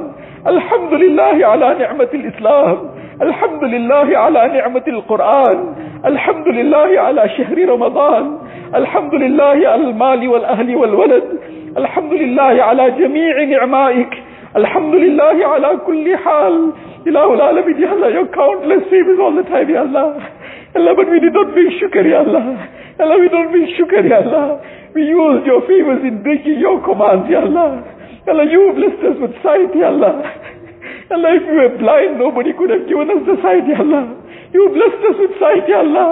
الحمد 0.46 0.94
لله 0.94 1.46
على 1.46 1.74
نعمة 1.78 2.08
الإسلام. 2.14 2.78
الحمد 3.22 3.64
لله 3.64 4.18
على 4.18 4.48
نعمة 4.54 4.82
القرآن. 4.88 5.58
الحمد 6.06 6.48
لله 6.48 7.00
على 7.00 7.28
شهر 7.28 7.68
رمضان. 7.68 8.38
الحمد 8.74 9.14
لله 9.14 9.68
على 9.68 9.74
المال 9.74 10.28
والأهل 10.28 10.76
والولد. 10.76 11.24
الحمد 11.76 12.12
لله 12.12 12.62
على 12.62 12.90
جميع 12.90 13.44
نعمائك. 13.44 14.12
الحمد 14.56 14.94
لله 14.94 15.46
على 15.46 15.70
كل 15.86 16.16
حال. 16.16 16.70
إله 17.06 17.34
العالمين 17.34 17.82
يا 17.82 17.92
الله. 17.92 18.10
Your 18.14 18.28
countless 18.30 18.84
favors 18.90 19.18
all 19.18 19.34
the 19.34 19.46
time 19.50 19.70
يا 19.70 19.82
الله. 19.82 20.14
Allah, 20.74 20.92
but 20.96 21.06
we 21.10 21.20
did 21.22 21.32
not 21.32 21.54
bring 21.54 21.70
shukr, 21.78 22.02
Ya 22.02 22.26
Allah. 22.26 22.44
Allah, 22.98 23.16
we 23.22 23.28
don't 23.30 23.50
bring 23.50 23.66
shukr, 23.78 24.02
Ya 24.08 24.22
Allah. 24.26 24.58
We 24.94 25.02
used 25.06 25.46
your 25.46 25.62
favors 25.66 26.02
in 26.02 26.22
breaking 26.22 26.58
your 26.58 26.82
commands, 26.82 27.30
Ya 27.30 27.42
Allah. 27.46 27.82
Allah, 28.26 28.46
you 28.50 28.72
blessed 28.74 29.02
us 29.06 29.16
with 29.22 29.34
sight, 29.42 29.70
Ya 29.74 29.90
Allah. 29.94 30.22
Allah, 31.14 31.30
if 31.36 31.44
we 31.46 31.56
were 31.62 31.74
blind, 31.78 32.18
nobody 32.18 32.52
could 32.58 32.70
have 32.70 32.86
given 32.90 33.06
us 33.10 33.22
the 33.26 33.36
sight, 33.42 33.62
Ya 33.70 33.78
Allah. 33.86 34.18
You 34.50 34.66
blessed 34.74 35.02
us 35.10 35.16
with 35.22 35.34
sight, 35.38 35.64
Ya 35.70 35.82
Allah. 35.86 36.10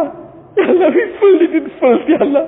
Ya 0.58 0.64
Allah, 0.68 0.88
we 0.94 1.02
filled 1.18 1.42
it 1.42 1.52
in 1.58 1.66
filth, 1.82 2.06
Ya 2.06 2.20
Allah. 2.22 2.44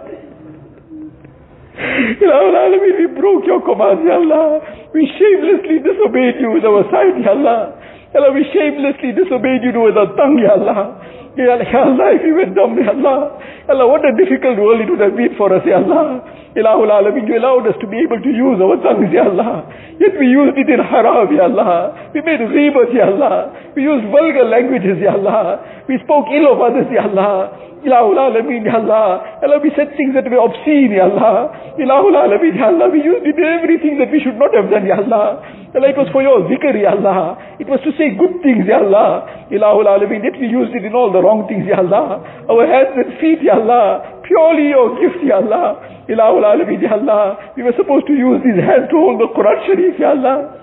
Ya 1.74 2.30
Allah, 2.30 2.78
we 2.78 3.06
broke 3.10 3.42
your 3.46 3.58
commands, 3.66 4.06
Ya 4.06 4.22
Allah. 4.22 4.62
We 4.94 5.02
shamelessly 5.18 5.82
disobeyed 5.82 6.38
you 6.38 6.54
with 6.54 6.62
our 6.62 6.86
sight, 6.94 7.18
Ya 7.18 7.34
Allah. 7.34 7.74
Allah, 8.14 8.30
we 8.30 8.46
shamelessly 8.54 9.10
disobeyed 9.18 9.66
you 9.66 9.74
with 9.82 9.98
our 9.98 10.14
tongue, 10.14 10.38
Ya 10.38 10.54
Allah. 10.54 11.02
Ya 11.36 11.58
Allah, 11.58 12.14
if 12.14 12.22
we 12.22 12.32
went 12.32 12.54
dumb, 12.54 12.78
Ya 12.78 12.90
Allah. 12.94 13.34
Allah, 13.68 13.86
what 13.90 14.04
a 14.06 14.12
difficult 14.14 14.54
world 14.58 14.80
it 14.80 14.88
would 14.90 15.00
have 15.00 15.16
been 15.16 15.34
for 15.36 15.50
us, 15.50 15.66
Ya 15.66 15.82
Allah. 15.82 16.22
Ilahul 16.54 16.86
Alameen, 16.86 17.26
you 17.26 17.34
allowed 17.38 17.66
us 17.66 17.74
to 17.82 17.86
be 17.90 17.98
able 18.06 18.22
to 18.22 18.30
use 18.30 18.58
our 18.62 18.78
tongues, 18.78 19.10
Ya 19.10 19.26
Allah. 19.26 19.66
Yet 19.98 20.14
we 20.14 20.30
used 20.30 20.54
it 20.54 20.70
in 20.70 20.78
haram, 20.78 21.26
Ya 21.34 21.50
Allah. 21.50 22.10
We 22.14 22.22
made 22.22 22.38
ghibat, 22.38 22.94
Ya 22.94 23.10
Allah. 23.10 23.50
We 23.74 23.82
used 23.82 24.06
vulgar 24.14 24.46
languages, 24.46 25.02
Ya 25.02 25.18
Allah. 25.18 25.58
We 25.90 25.98
spoke 26.06 26.30
ill 26.30 26.54
of 26.54 26.62
others, 26.62 26.86
Ya 26.94 27.02
Allah. 27.10 27.50
Ilahul 27.84 28.16
Alameen, 28.16 28.64
Ya 28.64 28.80
Allah. 28.80 29.38
Allah, 29.44 29.58
we 29.62 29.70
said 29.76 29.92
things 29.96 30.14
that 30.16 30.24
were 30.30 30.40
obscene, 30.40 30.92
Ya 30.96 31.04
Allah. 31.04 31.52
Ilahul 31.76 32.16
Alameen, 32.16 32.56
Ya 32.56 32.72
Allah. 32.72 32.88
We 32.88 33.04
used 33.04 33.26
it 33.28 33.36
in 33.36 33.44
everything 33.44 33.98
that 34.00 34.08
we 34.10 34.20
should 34.24 34.38
not 34.40 34.54
have 34.56 34.70
done, 34.72 34.86
Ya 34.88 34.96
Allah. 35.04 35.44
Allah, 35.74 35.88
it 35.92 35.96
was 35.98 36.08
for 36.08 36.22
your 36.24 36.48
zikr, 36.48 36.72
Ya 36.80 36.96
Allah. 36.96 37.36
It 37.60 37.68
was 37.68 37.80
to 37.84 37.92
say 38.00 38.16
good 38.16 38.40
things, 38.40 38.64
Ya 38.64 38.80
Allah. 38.80 39.46
Ilahul 39.52 39.84
Alameen, 39.84 40.24
yet 40.24 40.32
we 40.40 40.48
used 40.48 40.72
it 40.72 40.84
in 40.84 40.94
all 40.96 41.12
the 41.12 41.20
wrong 41.20 41.44
things, 41.46 41.68
Ya 41.68 41.84
Allah. 41.84 42.24
Our 42.48 42.64
hands 42.64 42.96
and 42.96 43.20
feet, 43.20 43.44
Ya 43.44 43.60
Allah. 43.60 44.22
Purely 44.24 44.72
your 44.72 44.96
gift, 44.96 45.20
Ya 45.20 45.44
Allah. 45.44 45.84
Ilahul 46.08 46.40
Alameen, 46.46 46.80
Ya 46.80 46.96
Allah. 46.96 47.52
We 47.56 47.62
were 47.68 47.76
supposed 47.76 48.08
to 48.08 48.14
use 48.16 48.40
these 48.40 48.60
hands 48.64 48.88
to 48.88 48.96
hold 48.96 49.20
the 49.20 49.28
Quran 49.36 49.58
Sharif, 49.68 50.00
Ya 50.00 50.16
Allah. 50.16 50.56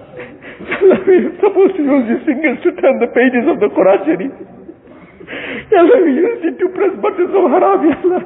Allah, 0.62 1.00
we 1.06 1.22
were 1.28 1.38
supposed 1.38 1.78
to 1.78 1.84
use 1.86 2.06
these 2.10 2.24
fingers 2.26 2.58
to 2.66 2.70
turn 2.82 2.98
the 2.98 3.14
pages 3.14 3.46
of 3.46 3.62
the 3.62 3.70
Quran 3.78 4.00
Sharif. 4.10 4.34
Allah, 5.32 5.98
we 6.04 6.12
used 6.12 6.60
to 6.60 6.68
press 6.76 6.94
buttons 7.02 7.32
of 7.34 7.46
haram, 7.52 7.80
Ya 7.88 7.96
Allah. 8.04 8.22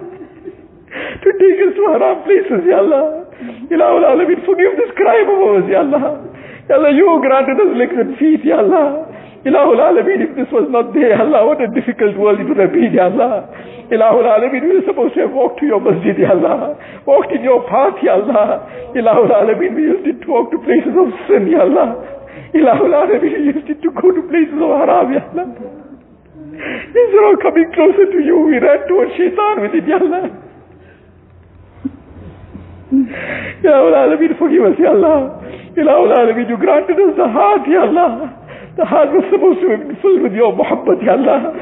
To 1.24 1.30
take 1.38 1.60
us 1.66 1.74
to 1.76 1.84
haram 1.92 2.24
places, 2.24 2.62
Ya 2.66 2.80
Allah. 2.80 3.26
Alameen, 3.70 4.46
forgive 4.46 4.74
this 4.80 4.92
crime 4.96 5.28
of 5.30 5.40
ours, 5.44 5.66
Ya 5.70 5.82
Allah. 5.86 6.24
Ya 6.70 6.76
Allah, 6.80 6.92
you 6.96 7.06
granted 7.22 7.60
us 7.62 7.72
legs 7.78 7.94
and 7.94 8.18
feet, 8.18 8.42
Ya 8.46 8.60
Allah. 8.64 9.06
Ilahul 9.46 9.78
Alameen, 9.78 10.26
if 10.26 10.32
this 10.36 10.50
was 10.50 10.66
not 10.74 10.90
there, 10.98 11.14
Allah, 11.22 11.46
what 11.46 11.62
a 11.62 11.70
difficult 11.70 12.18
world 12.18 12.40
it 12.42 12.50
would 12.50 12.58
have 12.58 12.74
been, 12.74 12.90
Ya 12.98 13.06
Allah. 13.14 13.46
Ilahul 13.94 14.26
Alameen, 14.26 14.66
we 14.66 14.82
were 14.82 14.86
supposed 14.90 15.14
to 15.14 15.22
have 15.30 15.34
walked 15.38 15.60
to 15.62 15.66
your 15.70 15.78
masjid, 15.80 16.18
Ya 16.18 16.34
Allah. 16.34 16.74
Walked 17.06 17.30
in 17.38 17.44
your 17.46 17.62
path, 17.70 18.02
Ya 18.02 18.18
Allah. 18.18 18.66
Ilahul 18.98 19.30
Alameen, 19.30 19.76
we 19.78 19.84
used 19.94 20.08
it 20.10 20.26
to 20.26 20.28
walk 20.34 20.50
to 20.50 20.58
places 20.66 20.98
of 20.98 21.14
sin, 21.30 21.46
Ya 21.54 21.62
Allah. 21.70 22.02
Ilahul 22.58 22.90
Alameen, 22.98 23.30
we 23.38 23.54
used 23.54 23.70
it 23.70 23.78
to 23.86 23.92
go 23.94 24.10
to 24.10 24.22
places 24.26 24.58
of 24.58 24.70
haram, 24.82 25.14
Ya 25.14 25.22
Allah. 25.30 25.85
Instead 26.56 27.24
of 27.28 27.36
coming 27.44 27.68
closer 27.76 28.08
to 28.08 28.20
you, 28.24 28.48
we 28.48 28.56
ran 28.64 28.88
towards 28.88 29.12
shaitan 29.20 29.60
with 29.60 29.76
it, 29.76 29.84
Ya 29.84 30.00
Allah. 30.00 30.32
Ilahul 33.60 33.92
Alameen, 33.92 34.40
forgive 34.40 34.64
us, 34.64 34.80
Ya 34.80 34.96
Allah. 34.96 35.44
Ilahul 35.76 36.16
Alameen, 36.16 36.48
you 36.48 36.56
granted 36.56 36.96
us 36.96 37.12
the 37.20 37.28
heart, 37.28 37.68
Ya 37.68 37.84
Allah. 37.84 38.32
The 38.78 38.86
heart 38.86 39.12
was 39.12 39.28
supposed 39.32 39.60
to 39.60 39.68
been 39.68 40.00
filled 40.00 40.22
with 40.24 40.32
your 40.32 40.56
muhabbat, 40.56 41.04
Ya 41.04 41.20
Allah. 41.20 41.60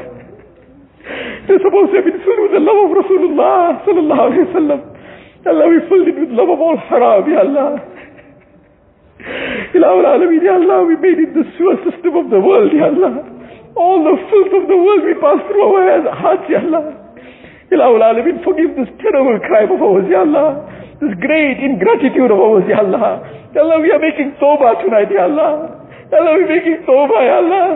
Was 1.50 1.58
supposed 1.58 1.90
to 1.90 1.96
have 1.98 2.06
been 2.06 2.22
filled 2.22 2.42
with 2.46 2.54
the 2.54 2.62
love 2.62 2.80
of 2.86 2.90
Rasulullah 2.94 3.82
sallallahu 3.82 4.24
alayhi 4.30 4.46
wa 4.46 4.54
sallam. 4.54 4.80
Allah, 5.44 5.66
we 5.74 5.78
filled 5.90 6.06
it 6.06 6.16
with 6.22 6.30
love 6.30 6.54
of 6.54 6.60
all 6.62 6.78
haram, 6.78 7.26
Ya 7.26 7.42
Allah. 7.42 7.82
Ilahul 9.74 10.06
Alameen, 10.06 10.42
Ya 10.46 10.54
Allah, 10.54 10.86
we 10.86 10.94
made 11.02 11.18
it 11.18 11.34
the 11.34 11.42
sewer 11.58 11.82
system 11.82 12.14
of 12.14 12.30
the 12.30 12.38
world, 12.38 12.70
Ya 12.70 12.94
Allah. 12.94 13.33
All 13.74 13.98
the 14.06 14.14
filth 14.30 14.52
of 14.54 14.64
the 14.70 14.78
world 14.78 15.02
we 15.02 15.14
pass 15.18 15.38
through 15.50 15.64
our 15.66 15.82
hearts, 16.14 16.46
ah, 16.46 16.50
Ya 16.50 16.60
Allah. 16.62 16.84
Ilahul 17.74 18.02
Alameen, 18.06 18.38
forgive 18.46 18.76
this 18.78 18.86
terrible 19.02 19.34
crime 19.42 19.72
of 19.74 19.82
ours, 19.82 20.06
Ya 20.06 20.22
Allah. 20.22 20.62
This 21.02 21.10
great 21.18 21.58
ingratitude 21.58 22.30
of 22.30 22.38
ours, 22.38 22.62
Ya 22.70 22.78
Allah. 22.78 23.18
Ya 23.50 23.66
Allah, 23.66 23.82
we 23.82 23.90
are 23.90 23.98
making 23.98 24.38
tawbah 24.38 24.78
tonight, 24.78 25.10
Ya 25.10 25.26
Allah. 25.26 25.82
Ya 26.06 26.22
Allah, 26.22 26.32
we're 26.38 26.54
making 26.54 26.86
tawbah, 26.86 27.18
Ya 27.18 27.36
Allah. 27.42 27.66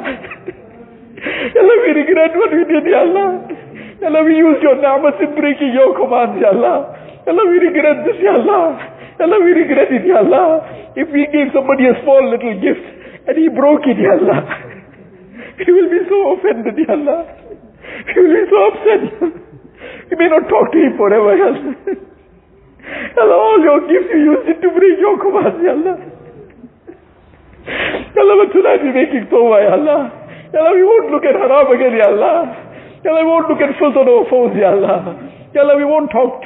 Ya 1.18 1.60
Allah, 1.66 1.76
we 1.82 1.90
regret 1.98 2.30
what 2.38 2.50
we 2.54 2.62
did, 2.62 2.84
Ya 2.86 3.02
Allah. 3.02 3.28
Ya 3.98 4.06
Allah, 4.06 4.22
we 4.22 4.38
used 4.38 4.62
your 4.62 4.78
namas 4.78 5.18
in 5.18 5.34
breaking 5.34 5.74
your 5.74 5.98
commands, 5.98 6.38
Ya 6.38 6.54
Allah. 6.54 6.94
Ya 7.26 7.34
Allah, 7.34 7.44
we 7.50 7.58
regret 7.58 8.06
this, 8.06 8.22
Ya 8.22 8.38
Allah. 8.38 8.78
Ya 9.18 9.26
Allah, 9.26 9.38
we 9.42 9.50
regret 9.50 9.90
it, 9.90 10.06
Ya 10.06 10.22
Allah. 10.22 10.62
If 10.94 11.10
we 11.10 11.26
gave 11.34 11.50
somebody 11.50 11.90
a 11.90 11.98
small 12.06 12.22
little 12.22 12.54
gift 12.62 12.86
and 13.26 13.34
he 13.34 13.50
broke 13.50 13.82
it, 13.90 13.98
Ya 13.98 14.14
Allah. 14.14 14.46
We 15.58 15.72
will 15.74 15.90
be 15.90 16.00
so 16.08 16.18
offended, 16.38 16.78
Ya 16.78 16.94
Allah. 16.94 17.20
We 18.14 18.22
will 18.22 18.34
be 18.34 18.44
so 18.50 18.58
upset. 18.70 19.02
We 20.10 20.14
may 20.16 20.28
not 20.28 20.48
talk 20.48 20.70
to 20.72 20.78
him 20.78 20.96
forever, 20.96 21.34
Ya 21.34 21.48
Allah. 23.18 23.36
All 23.36 23.60
your 23.62 23.80
gifts 23.90 24.10
you 24.14 24.20
used 24.32 24.46
it 24.48 24.58
to 24.62 24.68
break 24.72 24.96
your 24.98 25.16
commands, 25.18 25.58
Ya 25.62 25.74
Allah. 25.74 25.96
Ya 28.14 28.20
Allah, 28.22 28.34
but 28.46 28.50
tonight 28.54 28.80
we're 28.82 28.96
making 28.96 29.26
tawbah, 29.28 29.58
Ya 29.66 29.72
Allah. 29.76 30.00
Ya 30.54 30.58
Allah, 30.62 30.72
we 30.78 30.84
won't 30.86 31.10
look 31.12 31.24
at 31.26 31.34
haram 31.36 31.68
again, 31.74 31.92
Ya 31.98 32.06
Allah. 32.08 32.38
Ya 33.04 33.10
Allah, 33.12 33.22
we 33.24 33.30
won't 33.30 33.48
look 33.50 33.60
at 33.60 33.74
filth 33.78 33.96
on 33.98 34.08
our 34.08 34.24
phones, 34.30 34.54
Ya 34.56 34.72
Allah. 34.72 34.98
Ya 35.54 35.62
Allah, 35.64 35.76
we 35.80 35.84
won't 35.84 36.10
talk, 36.12 36.44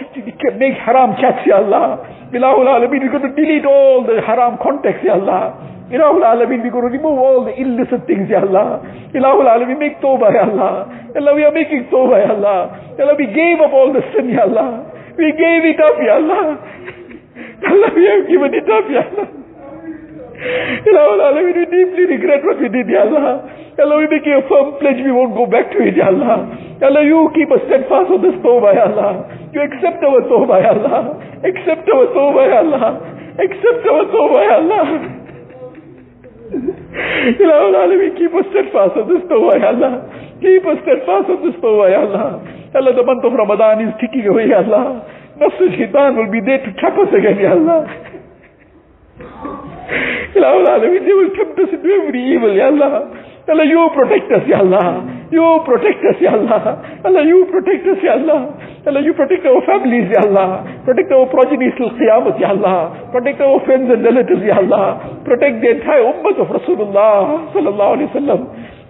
make 0.58 0.74
haram 0.78 1.16
chats, 1.18 1.42
Ya 1.46 1.58
Allah. 1.58 1.98
Ilahul 2.32 2.70
Alameen, 2.70 3.02
we're 3.02 3.10
going 3.10 3.26
to 3.26 3.34
delete 3.34 3.66
all 3.66 4.06
the 4.06 4.22
haram 4.22 4.58
contacts, 4.62 5.02
Ya 5.04 5.14
Allah. 5.18 5.58
Ilahul 5.90 6.22
Alameen, 6.22 6.62
we're 6.62 6.70
going 6.70 6.86
to 6.86 6.94
remove 6.94 7.18
all 7.18 7.44
the 7.44 7.50
illicit 7.58 8.06
things, 8.06 8.30
Ya 8.30 8.46
Allah. 8.46 8.78
Ilahul 9.10 9.50
Alameen, 9.50 9.78
make 9.78 9.98
tawbah, 10.00 10.30
Ya 10.30 10.46
Allah. 10.46 10.86
Ya 11.14 11.18
Allah, 11.18 11.34
we 11.34 11.42
are 11.42 11.50
making 11.50 11.90
tawbah, 11.90 12.22
Ya 12.22 12.30
Allah. 12.30 12.60
Ya 12.96 13.02
Allah, 13.04 13.16
we 13.18 13.26
gave 13.26 13.58
up 13.58 13.74
all 13.74 13.90
the 13.92 14.06
sin, 14.14 14.30
Ya 14.30 14.46
Allah. 14.46 14.86
We 15.18 15.34
gave 15.34 15.62
it 15.66 15.80
up, 15.82 15.96
Ya 15.98 16.14
Allah. 16.22 16.42
Ya 17.62 17.70
Allah, 17.70 17.90
we 17.94 18.04
have 18.06 18.24
given 18.30 18.52
it 18.54 18.68
up, 18.70 18.86
Ya 18.86 19.02
Allah. 19.02 19.26
Ilahul 20.86 21.22
Alameen, 21.26 21.54
we 21.58 21.64
deeply 21.66 22.04
regret 22.16 22.40
what 22.46 22.58
we 22.62 22.70
did, 22.70 22.86
Ya 22.86 23.02
Allah. 23.02 23.42
Allah, 23.80 23.96
we 23.98 24.06
make 24.12 24.26
a 24.28 24.44
firm 24.48 24.76
pledge 24.78 25.00
we 25.00 25.10
won't 25.12 25.32
go 25.32 25.46
back 25.48 25.72
to 25.72 25.78
it, 25.80 25.96
Ya 25.96 26.12
Allah. 26.12 26.44
Allah, 26.84 27.02
you 27.08 27.24
keep 27.32 27.48
us 27.50 27.62
steadfast 27.64 28.12
on 28.12 28.20
this 28.20 28.36
tawbah, 28.44 28.74
Ya 28.76 28.84
Allah. 28.92 29.24
You 29.52 29.60
accept 29.64 30.04
our 30.04 30.20
tawbah, 30.28 30.60
Ya 30.60 30.72
Allah. 30.76 31.16
Accept 31.40 31.88
our 31.88 32.06
tawbah, 32.12 32.44
Ya 32.52 32.60
Allah. 32.68 32.84
Accept 33.40 33.82
our 33.88 34.04
tawbah, 34.12 34.42
Ya 34.44 34.56
Allah. 34.60 34.86
Ilahul 36.52 37.76
Alameen, 37.80 38.12
keep 38.20 38.32
us 38.36 38.44
steadfast 38.52 38.92
on 39.00 39.08
this 39.08 39.24
tawbah, 39.32 39.56
Ya 39.56 39.72
Allah. 39.72 39.92
Keep 40.44 40.64
us 40.68 40.78
steadfast 40.84 41.26
on 41.32 41.38
this 41.40 41.56
tawbah, 41.64 41.88
Ya 41.88 42.00
Allah. 42.04 42.28
Allah, 42.76 42.92
the 42.92 43.04
month 43.08 43.24
of 43.24 43.32
Ramadan 43.32 43.88
is 43.88 43.92
ticking 44.04 44.28
away, 44.28 44.52
Ya 44.52 44.60
Allah. 44.60 45.00
Nafs 45.40 45.56
shaitan 45.80 46.20
will 46.20 46.28
be 46.28 46.44
there 46.44 46.60
to 46.60 46.70
trap 46.76 46.92
us 47.00 47.08
again, 47.16 47.40
Ya 47.40 47.56
Allah. 47.56 47.88
Ilahul 50.36 50.68
Alameen, 50.68 51.02
they 51.08 51.16
will 51.16 51.32
tempt 51.40 51.56
us 51.56 51.72
into 51.72 51.88
every 51.88 52.20
evil, 52.36 52.52
Ya 52.52 52.68
Allah. 52.68 53.31
Allah, 53.42 53.66
you 53.66 53.82
protect 53.94 54.30
us, 54.30 54.44
Ya 54.46 54.62
Allah. 54.62 55.02
You 55.34 55.42
protect 55.66 55.98
us, 56.06 56.16
Ya 56.22 56.30
Allah. 56.38 56.78
Allah, 57.04 57.22
you 57.26 57.42
protect 57.50 57.82
us, 57.90 57.98
Ya 58.02 58.14
Allah. 58.14 58.54
Allah, 58.86 59.02
you 59.02 59.12
protect 59.18 59.42
our 59.46 59.58
families, 59.66 60.06
Ya 60.14 60.22
Allah. 60.22 60.62
Protect 60.86 61.10
our 61.10 61.26
progeny 61.26 61.74
till 61.74 61.90
Qiyamah, 61.98 62.38
Ya 62.38 62.54
Allah. 62.54 63.10
Protect 63.10 63.40
our 63.42 63.58
friends 63.66 63.90
and 63.90 64.04
relatives, 64.06 64.42
Ya 64.46 64.62
Allah. 64.62 65.18
Protect 65.26 65.58
the 65.58 65.70
entire 65.74 66.06
ummah 66.06 66.38
of 66.38 66.48
Rasulullah 66.54 67.50
sallallahu 67.50 67.90
alayhi 67.98 68.08
wa 68.14 68.18
sallam. 68.20 68.40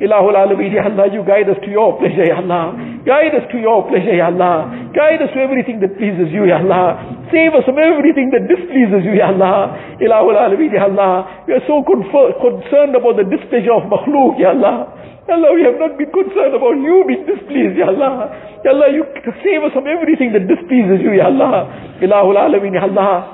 Ilahul 0.03 0.35
Alameen, 0.35 0.73
Ya 0.75 0.83
Allah, 0.91 1.07
you 1.15 1.23
guide 1.23 1.47
us 1.49 1.57
to 1.63 1.71
your 1.71 1.95
pleasure, 1.99 2.27
Ya 2.27 2.43
Allah. 2.43 2.75
Guide 3.07 3.35
us 3.39 3.47
to 3.55 3.59
your 3.59 3.87
pleasure, 3.87 4.15
Ya 4.19 4.27
Allah. 4.35 4.91
Guide 4.91 5.23
us 5.23 5.31
to 5.31 5.39
everything 5.39 5.79
that 5.79 5.95
pleases 5.97 6.27
you, 6.35 6.43
Ya 6.45 6.59
Allah. 6.59 6.99
Save 7.31 7.55
us 7.55 7.63
from 7.65 7.79
everything 7.79 8.35
that 8.35 8.51
displeases 8.51 9.07
you, 9.07 9.15
Ya 9.15 9.31
Allah. 9.31 9.79
Ilahul 10.03 10.35
Alameen, 10.35 10.75
Ya 10.75 10.91
Allah. 10.91 11.47
We 11.47 11.55
are 11.55 11.63
so 11.71 11.87
concerned 11.87 12.99
about 12.99 13.15
the 13.15 13.25
displeasure 13.31 13.73
of 13.79 13.87
makhluk, 13.87 14.43
Ya 14.43 14.51
Allah. 14.59 14.91
Allah, 15.31 15.55
we 15.55 15.63
have 15.63 15.79
not 15.79 15.97
been 15.97 16.11
concerned 16.11 16.53
about 16.53 16.75
you 16.83 17.07
being 17.07 17.23
displeased, 17.25 17.79
Ya 17.79 17.89
Allah. 17.95 18.27
Ya 18.67 18.75
Allah, 18.75 18.91
you 18.91 19.07
save 19.47 19.63
us 19.63 19.73
from 19.73 19.87
everything 19.87 20.35
that 20.35 20.51
displeases 20.51 20.99
you, 20.99 21.15
Ya 21.15 21.31
Allah. 21.31 21.71
Ilahul 22.03 22.35
Alameen, 22.37 22.75
Ya 22.75 22.83
Allah. 22.91 23.32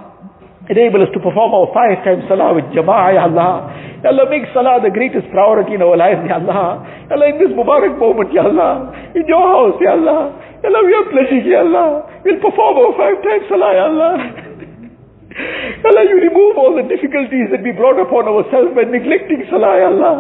Enable 0.68 1.00
us 1.00 1.09
to 1.16 1.20
perform 1.20 1.57
our 1.57 1.72
five 1.72 2.04
times 2.04 2.28
salah 2.28 2.52
with 2.52 2.68
jama'ah, 2.76 3.16
Ya 3.16 3.24
Allah. 3.24 3.72
Ya 4.04 4.12
Allah, 4.12 4.28
make 4.28 4.44
salah 4.52 4.76
the 4.85 4.92
greatest 4.92 5.24
priority 5.33 5.74
in 5.74 5.83
our 5.83 5.96
lives, 5.96 6.20
Ya 6.28 6.37
Allah. 6.37 6.85
Ya 7.09 7.16
Allah, 7.16 7.26
in 7.33 7.37
this 7.40 7.52
Mubarak 7.57 7.96
moment, 7.96 8.28
Ya 8.37 8.44
Allah. 8.44 8.92
In 9.16 9.24
your 9.24 9.40
house, 9.48 9.81
Ya 9.81 9.96
Allah. 9.96 10.37
Ya 10.61 10.68
Allah, 10.68 10.83
we 10.85 10.92
are 10.92 11.09
pledging, 11.09 11.44
Ya 11.48 11.64
Allah. 11.64 12.04
We'll 12.20 12.37
perform 12.44 12.85
our 12.85 12.92
five 13.00 13.16
times 13.24 13.48
salah, 13.48 13.70
Ya 13.72 13.85
Allah. 13.88 14.14
Ya 15.38 15.88
Allah, 15.88 16.04
you 16.04 16.18
remove 16.18 16.59
all 16.59 16.74
the 16.74 16.83
difficulties 16.85 17.48
that 17.54 17.62
we 17.62 17.70
brought 17.70 17.96
upon 17.96 18.26
ourselves 18.26 18.74
by 18.74 18.85
neglecting 18.85 19.46
salah, 19.48 19.72
Ya 19.81 19.88
Allah. 19.88 20.16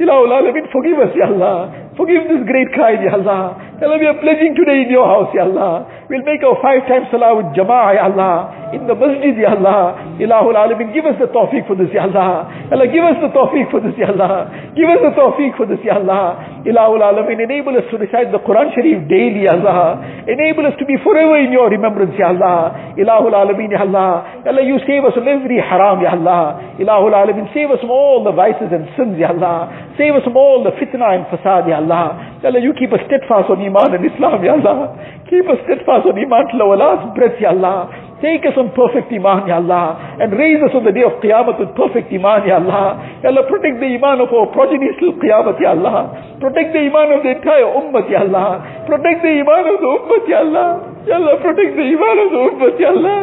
Ilahul 0.00 0.32
Alameen, 0.32 0.64
forgive 0.72 0.96
us, 0.96 1.12
Ya 1.12 1.28
Allah. 1.28 1.83
Forgive 1.96 2.26
this 2.26 2.42
great 2.50 2.74
crime, 2.74 3.02
Ya 3.06 3.14
Allah. 3.14 3.54
Ya 3.78 3.86
Allah, 3.86 3.98
we 4.02 4.06
are 4.06 4.18
pledging 4.18 4.54
today 4.58 4.82
in 4.82 4.90
your 4.90 5.06
house, 5.06 5.30
Ya 5.30 5.46
Allah. 5.46 5.86
We'll 6.10 6.26
make 6.26 6.42
our 6.42 6.58
five 6.58 6.82
times 6.90 7.06
salah 7.14 7.38
with 7.38 7.54
jama'ah, 7.54 7.94
Ya 7.94 8.10
Allah. 8.10 8.34
In 8.74 8.86
the 8.90 8.94
masjid, 8.98 9.38
Ya 9.38 9.54
Allah. 9.54 10.18
Ilahul 10.18 10.58
Alameen, 10.58 10.90
give 10.90 11.06
us 11.06 11.14
the 11.22 11.30
tawfiq 11.30 11.66
for 11.70 11.78
this, 11.78 11.90
Ya 11.94 12.10
Allah. 12.10 12.50
Allah, 12.74 12.86
give 12.90 13.06
us 13.06 13.14
the 13.22 13.30
tawfiq 13.30 13.70
for 13.70 13.78
this, 13.78 13.94
Ya 13.94 14.10
Allah. 14.10 14.50
Give 14.74 14.90
us 14.90 15.00
the 15.06 15.14
tawfiq 15.14 15.54
for 15.54 15.70
this, 15.70 15.78
Ya 15.86 15.94
Allah. 16.02 16.62
Ilahul 16.66 16.98
Alameen, 16.98 17.38
enable 17.46 17.78
us 17.78 17.86
to 17.90 17.98
recite 17.98 18.34
the 18.34 18.42
Quran 18.42 18.74
Sharif 18.74 19.06
daily, 19.06 19.46
Ya 19.46 19.54
Allah. 19.54 20.02
Enable 20.26 20.66
us 20.66 20.74
to 20.82 20.84
be 20.86 20.98
forever 20.98 21.38
in 21.38 21.54
your 21.54 21.70
remembrance, 21.70 22.18
Ya 22.18 22.34
Allah. 22.34 22.94
Ilahul 22.98 23.38
Alameen, 23.38 23.70
Ya 23.70 23.86
Allah. 23.86 24.42
Allah, 24.42 24.66
you 24.66 24.82
save 24.82 25.06
us 25.06 25.14
from 25.14 25.30
every 25.30 25.62
haram, 25.62 26.02
Ya 26.02 26.18
Allah. 26.18 26.74
Ilahul 26.74 27.14
Alameen, 27.14 27.46
save 27.54 27.70
us 27.70 27.78
from 27.78 27.94
all 27.94 28.26
the 28.26 28.34
vices 28.34 28.74
and 28.74 28.90
sins, 28.98 29.14
Ya 29.14 29.30
Allah. 29.30 29.70
Save 29.94 30.18
us 30.18 30.24
from 30.26 30.34
all 30.34 30.66
the 30.66 30.74
fitna 30.74 31.06
and 31.14 31.22
fasad, 31.30 31.70
Ya 31.70 31.78
Allah. 31.78 32.18
Ya 32.42 32.50
Allah, 32.50 32.58
you 32.58 32.74
keep 32.74 32.90
us 32.90 32.98
steadfast 33.06 33.46
on 33.46 33.62
Iman 33.62 33.94
and 33.94 34.02
Islam, 34.02 34.42
Ya 34.42 34.58
Allah. 34.58 34.90
Keep 35.30 35.46
us 35.46 35.62
steadfast 35.70 36.02
on 36.10 36.18
Iman 36.18 36.50
till 36.50 36.66
our 36.66 36.74
last 36.74 37.14
breath, 37.14 37.38
Ya 37.38 37.54
Allah. 37.54 37.86
Take 38.18 38.42
us 38.42 38.58
on 38.58 38.74
perfect 38.74 39.14
Iman, 39.14 39.46
Ya 39.46 39.62
Allah. 39.62 40.18
And 40.18 40.34
raise 40.34 40.58
us 40.66 40.74
on 40.74 40.82
the 40.82 40.90
day 40.90 41.06
of 41.06 41.22
Qiyamah 41.22 41.62
with 41.62 41.70
perfect 41.78 42.10
Iman, 42.10 42.42
Ya 42.42 42.58
Allah. 42.58 43.22
Ya 43.22 43.30
Allah, 43.30 43.46
protect 43.46 43.78
the 43.78 43.86
Iman 43.94 44.18
of 44.18 44.34
our 44.34 44.50
progeny 44.50 44.90
till 44.98 45.14
Qiyamah, 45.14 45.62
Ya 45.62 45.78
Allah. 45.78 46.10
Protect 46.42 46.74
the 46.74 46.82
Iman 46.90 47.14
of 47.14 47.22
the 47.22 47.30
entire 47.38 47.70
Ummah, 47.70 48.02
Ya 48.10 48.26
Allah. 48.26 48.66
Protect 48.90 49.22
the 49.22 49.30
Iman 49.46 49.64
of 49.70 49.78
the 49.78 49.90
Ummah, 49.94 50.22
Ya 50.26 50.38
Allah. 50.42 50.70
Ya 51.06 51.14
Allah, 51.22 51.34
protect 51.38 51.70
the 51.78 51.86
Iman 51.86 52.16
of 52.18 52.28
the 52.34 52.40
Ummah, 52.50 52.72
Ya 52.82 52.90
Allah. 52.90 53.22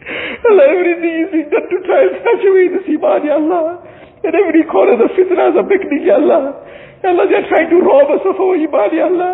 Allah, 0.46 0.64
everything 0.78 1.14
is 1.26 1.28
being 1.34 1.50
done 1.50 1.66
to 1.66 1.78
try 1.90 2.06
and 2.06 2.22
away 2.22 2.70
this 2.70 2.86
Iman, 2.86 3.26
Ya 3.26 3.34
Allah. 3.34 3.89
In 4.22 4.32
every 4.36 4.64
corner 4.68 4.96
the 5.00 5.08
fitnas 5.16 5.56
are 5.56 5.64
beckoning, 5.64 6.04
Ya 6.04 6.14
Allah. 6.20 6.60
Ya 7.02 7.10
Allah, 7.10 7.24
they 7.28 7.36
are 7.40 7.48
trying 7.48 7.70
to 7.70 7.78
rob 7.80 8.10
us 8.12 8.20
of 8.28 8.36
our 8.36 8.54
Iman, 8.54 8.90
Ya 8.92 9.06
Allah. 9.08 9.32